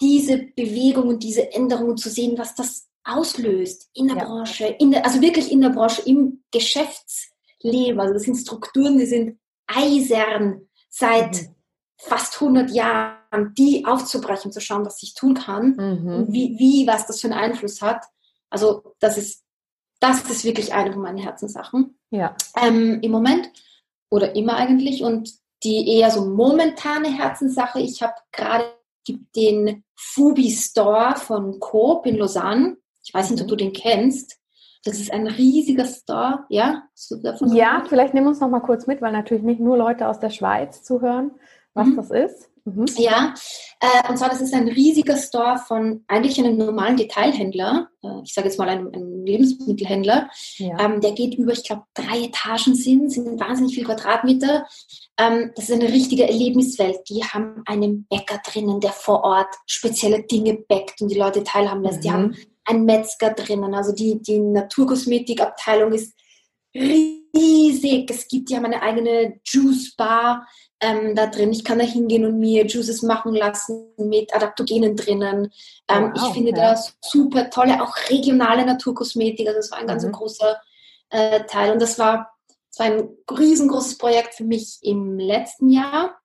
[0.01, 4.25] diese Bewegung und diese Änderungen zu sehen, was das auslöst in der ja.
[4.25, 7.31] Branche, in der, also wirklich in der Branche, im Geschäfts
[7.63, 8.01] leben.
[8.01, 11.55] Also das sind Strukturen, die sind eisern seit mhm.
[11.97, 16.15] fast 100 Jahren, die aufzubrechen, zu schauen, was ich tun kann mhm.
[16.15, 18.05] und wie, wie, was das für einen Einfluss hat.
[18.51, 19.45] Also das ist,
[20.01, 21.99] das ist wirklich eine von meinen Herzenssachen.
[22.11, 22.37] Ja.
[22.57, 23.51] Ähm, Im Moment
[24.11, 25.33] oder immer eigentlich und
[25.65, 27.81] die eher so momentane Herzenssache.
[27.81, 28.65] Ich habe gerade
[29.35, 32.77] den Fubi Store von Coop in Lausanne.
[33.05, 33.51] Ich weiß nicht, ob mhm.
[33.51, 34.39] du den kennst.
[34.85, 36.85] Das ist ein riesiger Store, ja?
[37.53, 40.21] ja, vielleicht nehmen wir uns noch mal kurz mit, weil natürlich nicht nur Leute aus
[40.21, 41.33] der Schweiz zuhören,
[41.75, 41.97] was mhm.
[41.97, 42.51] das ist.
[42.75, 42.87] Mhm.
[42.97, 43.35] Ja,
[43.81, 48.35] äh, und zwar das ist ein riesiger Store von eigentlich einem normalen Detailhändler, äh, ich
[48.35, 50.29] sage jetzt mal einem, einem Lebensmittelhändler.
[50.57, 50.79] Ja.
[50.81, 54.67] Ähm, der geht über, ich glaube, drei Etagen sind, sind wahnsinnig viele Quadratmeter.
[55.19, 56.99] Ähm, das ist eine richtige Erlebniswelt.
[57.09, 61.83] Die haben einen Bäcker drinnen, der vor Ort spezielle Dinge bäckt und die Leute teilhaben
[61.83, 61.99] lässt.
[61.99, 62.03] Mhm.
[62.03, 63.75] Die haben ein Metzger drinnen.
[63.75, 66.15] Also die, die Naturkosmetikabteilung ist
[66.75, 68.11] riesig.
[68.11, 70.47] Es gibt ja meine eigene Juice Bar
[70.81, 71.53] ähm, da drin.
[71.53, 75.53] Ich kann da hingehen und mir Juices machen lassen mit Adaptogenen drinnen.
[75.89, 76.61] Ähm, wow, ich finde okay.
[76.61, 79.47] das super tolle, auch regionale Naturkosmetik.
[79.49, 79.89] Also das war ein mhm.
[79.89, 80.61] ganz großer
[81.11, 81.73] äh, Teil.
[81.73, 82.33] Und das war,
[82.71, 86.19] das war ein riesengroßes Projekt für mich im letzten Jahr.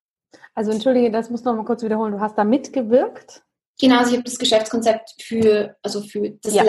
[0.55, 2.13] Also entschuldige, das muss noch mal kurz wiederholen.
[2.13, 3.43] Du hast da mitgewirkt?
[3.79, 6.63] Genau, also ich habe das Geschäftskonzept für, also für das ja.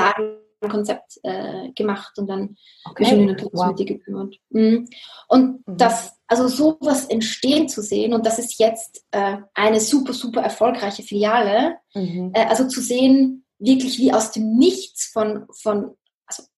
[0.64, 3.04] Ladenkonzept äh, gemacht und dann okay.
[3.04, 3.96] mich um die Naturkosmetik wow.
[3.98, 4.36] gekümmert.
[4.50, 4.88] Mhm.
[5.28, 5.76] Und mhm.
[5.76, 11.02] das, also sowas entstehen zu sehen und das ist jetzt äh, eine super, super erfolgreiche
[11.02, 11.76] Filiale.
[11.94, 12.32] Mhm.
[12.34, 15.96] Äh, also zu sehen, wirklich wie aus dem Nichts von, von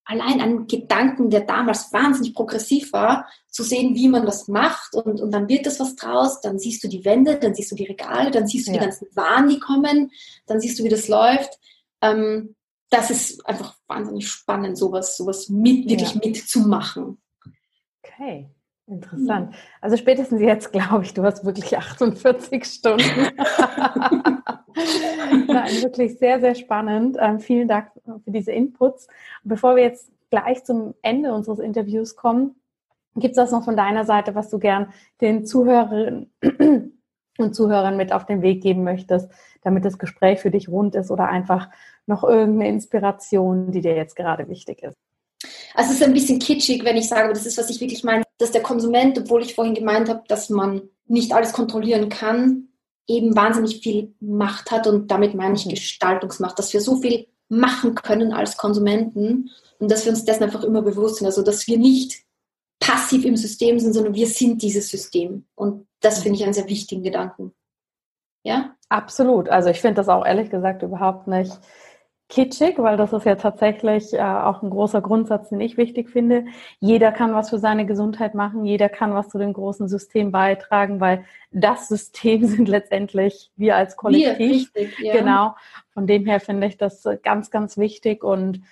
[0.04, 5.20] allein ein Gedanken, der damals wahnsinnig progressiv war, zu sehen, wie man das macht und,
[5.20, 7.86] und dann wird das was draus, dann siehst du die Wände, dann siehst du die
[7.86, 8.78] Regale, dann siehst du ja.
[8.78, 10.12] die ganzen Waren, die kommen,
[10.46, 11.59] dann siehst du, wie das läuft.
[12.02, 12.54] Ähm,
[12.91, 16.20] das ist einfach wahnsinnig spannend, sowas, sowas mit, wirklich ja.
[16.24, 17.18] mitzumachen.
[18.03, 18.49] Okay.
[18.89, 19.53] Interessant.
[19.80, 23.03] Also spätestens jetzt glaube ich, du hast wirklich 48 Stunden.
[25.49, 27.16] Nein, wirklich sehr, sehr spannend.
[27.18, 29.09] Ähm, vielen Dank für diese Inputs.
[29.43, 32.55] Bevor wir jetzt gleich zum Ende unseres Interviews kommen,
[33.16, 36.30] gibt es das noch von deiner Seite, was du gern den Zuhörerinnen
[37.39, 39.30] und Zuhörern mit auf den Weg geben möchtest,
[39.62, 41.68] damit das Gespräch für dich rund ist oder einfach
[42.07, 44.97] noch irgendeine Inspiration, die dir jetzt gerade wichtig ist?
[45.74, 48.26] Also es ist ein bisschen kitschig, wenn ich sage, das ist, was ich wirklich meine
[48.39, 52.68] dass der Konsument, obwohl ich vorhin gemeint habe, dass man nicht alles kontrollieren kann,
[53.07, 55.70] eben wahnsinnig viel Macht hat und damit meine ich mhm.
[55.70, 60.64] Gestaltungsmacht, dass wir so viel machen können als Konsumenten und dass wir uns dessen einfach
[60.64, 62.24] immer bewusst sind, also dass wir nicht
[62.80, 66.68] passiv im System sind, sondern wir sind dieses System und das finde ich einen sehr
[66.68, 67.52] wichtigen Gedanken.
[68.44, 68.76] Ja?
[68.88, 69.48] Absolut.
[69.48, 71.59] Also ich finde das auch ehrlich gesagt überhaupt nicht
[72.28, 76.46] kitschig, weil das ist ja tatsächlich äh, auch ein großer Grundsatz, den ich wichtig finde.
[76.80, 81.00] Jeder kann was für seine Gesundheit machen, jeder kann was zu dem großen System beitragen,
[81.00, 84.38] weil das System sind letztendlich wir als Kollektiv.
[84.74, 85.12] Wir, richtig, ja.
[85.12, 85.54] Genau.
[85.92, 88.62] Von dem her finde ich das ganz, ganz wichtig und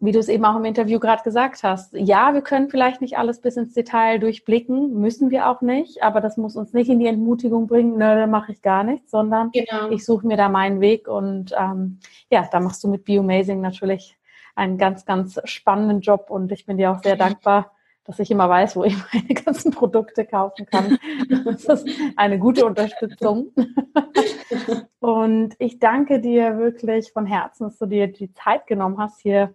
[0.00, 3.16] wie du es eben auch im Interview gerade gesagt hast, ja, wir können vielleicht nicht
[3.16, 6.98] alles bis ins Detail durchblicken, müssen wir auch nicht, aber das muss uns nicht in
[6.98, 9.90] die Entmutigung bringen, ne, da mache ich gar nichts, sondern genau.
[9.90, 14.16] ich suche mir da meinen Weg und ähm, ja, da machst du mit Biomazing natürlich
[14.56, 17.72] einen ganz, ganz spannenden Job und ich bin dir auch sehr dankbar,
[18.04, 20.98] dass ich immer weiß, wo ich meine ganzen Produkte kaufen kann.
[21.44, 23.52] Das ist eine gute Unterstützung.
[25.00, 29.54] Und ich danke dir wirklich von Herzen, dass du dir die Zeit genommen hast, hier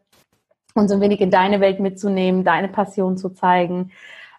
[0.79, 3.91] und so ein wenig in deine Welt mitzunehmen, deine Passion zu zeigen,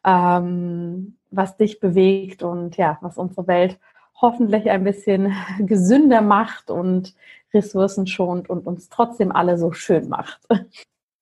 [0.05, 3.78] ähm, was dich bewegt und ja, was unsere Welt
[4.20, 7.14] hoffentlich ein bisschen gesünder macht und
[7.53, 10.41] Ressourcen schont und uns trotzdem alle so schön macht.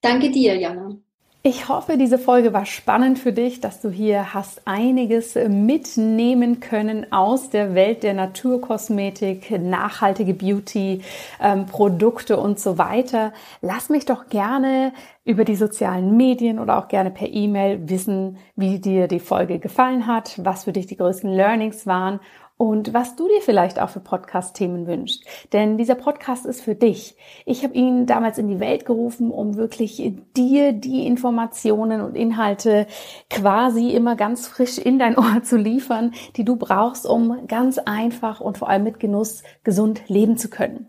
[0.00, 0.96] Danke dir, Jana.
[1.45, 7.12] Ich hoffe, diese Folge war spannend für dich, dass du hier hast einiges mitnehmen können
[7.12, 11.01] aus der Welt der Naturkosmetik, nachhaltige Beauty,
[11.41, 13.32] ähm, Produkte und so weiter.
[13.61, 14.93] Lass mich doch gerne
[15.24, 20.09] über die sozialen Medien oder auch gerne per E-Mail wissen, wie dir die Folge gefallen
[20.09, 22.18] hat, was für dich die größten Learnings waren
[22.59, 25.24] und was du dir vielleicht auch für Podcast-Themen wünschst.
[25.52, 27.16] Denn dieser Podcast ist für dich.
[27.46, 32.86] Ich habe ihn damals in die Welt gerufen, um wirklich dir die Informationen und Inhalte
[33.30, 38.40] quasi immer ganz frisch in dein Ohr zu liefern, die du brauchst, um ganz einfach
[38.40, 40.88] und vor allem mit Genuss gesund leben zu können.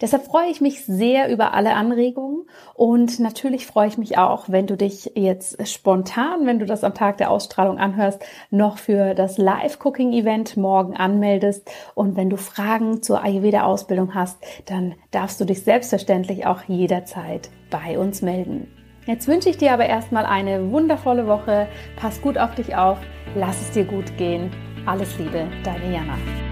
[0.00, 4.66] Deshalb freue ich mich sehr über alle Anregungen und natürlich freue ich mich auch, wenn
[4.66, 9.38] du dich jetzt spontan, wenn du das am Tag der Ausstrahlung anhörst, noch für das
[9.38, 11.70] Live-Cooking-Event morgen anmeldest.
[11.94, 17.98] Und wenn du Fragen zur Ayurveda-Ausbildung hast, dann darfst du dich selbstverständlich auch jederzeit bei
[17.98, 18.68] uns melden.
[19.06, 21.68] Jetzt wünsche ich dir aber erstmal eine wundervolle Woche.
[21.96, 22.98] Pass gut auf dich auf.
[23.34, 24.50] Lass es dir gut gehen.
[24.86, 26.49] Alles Liebe, deine Jana.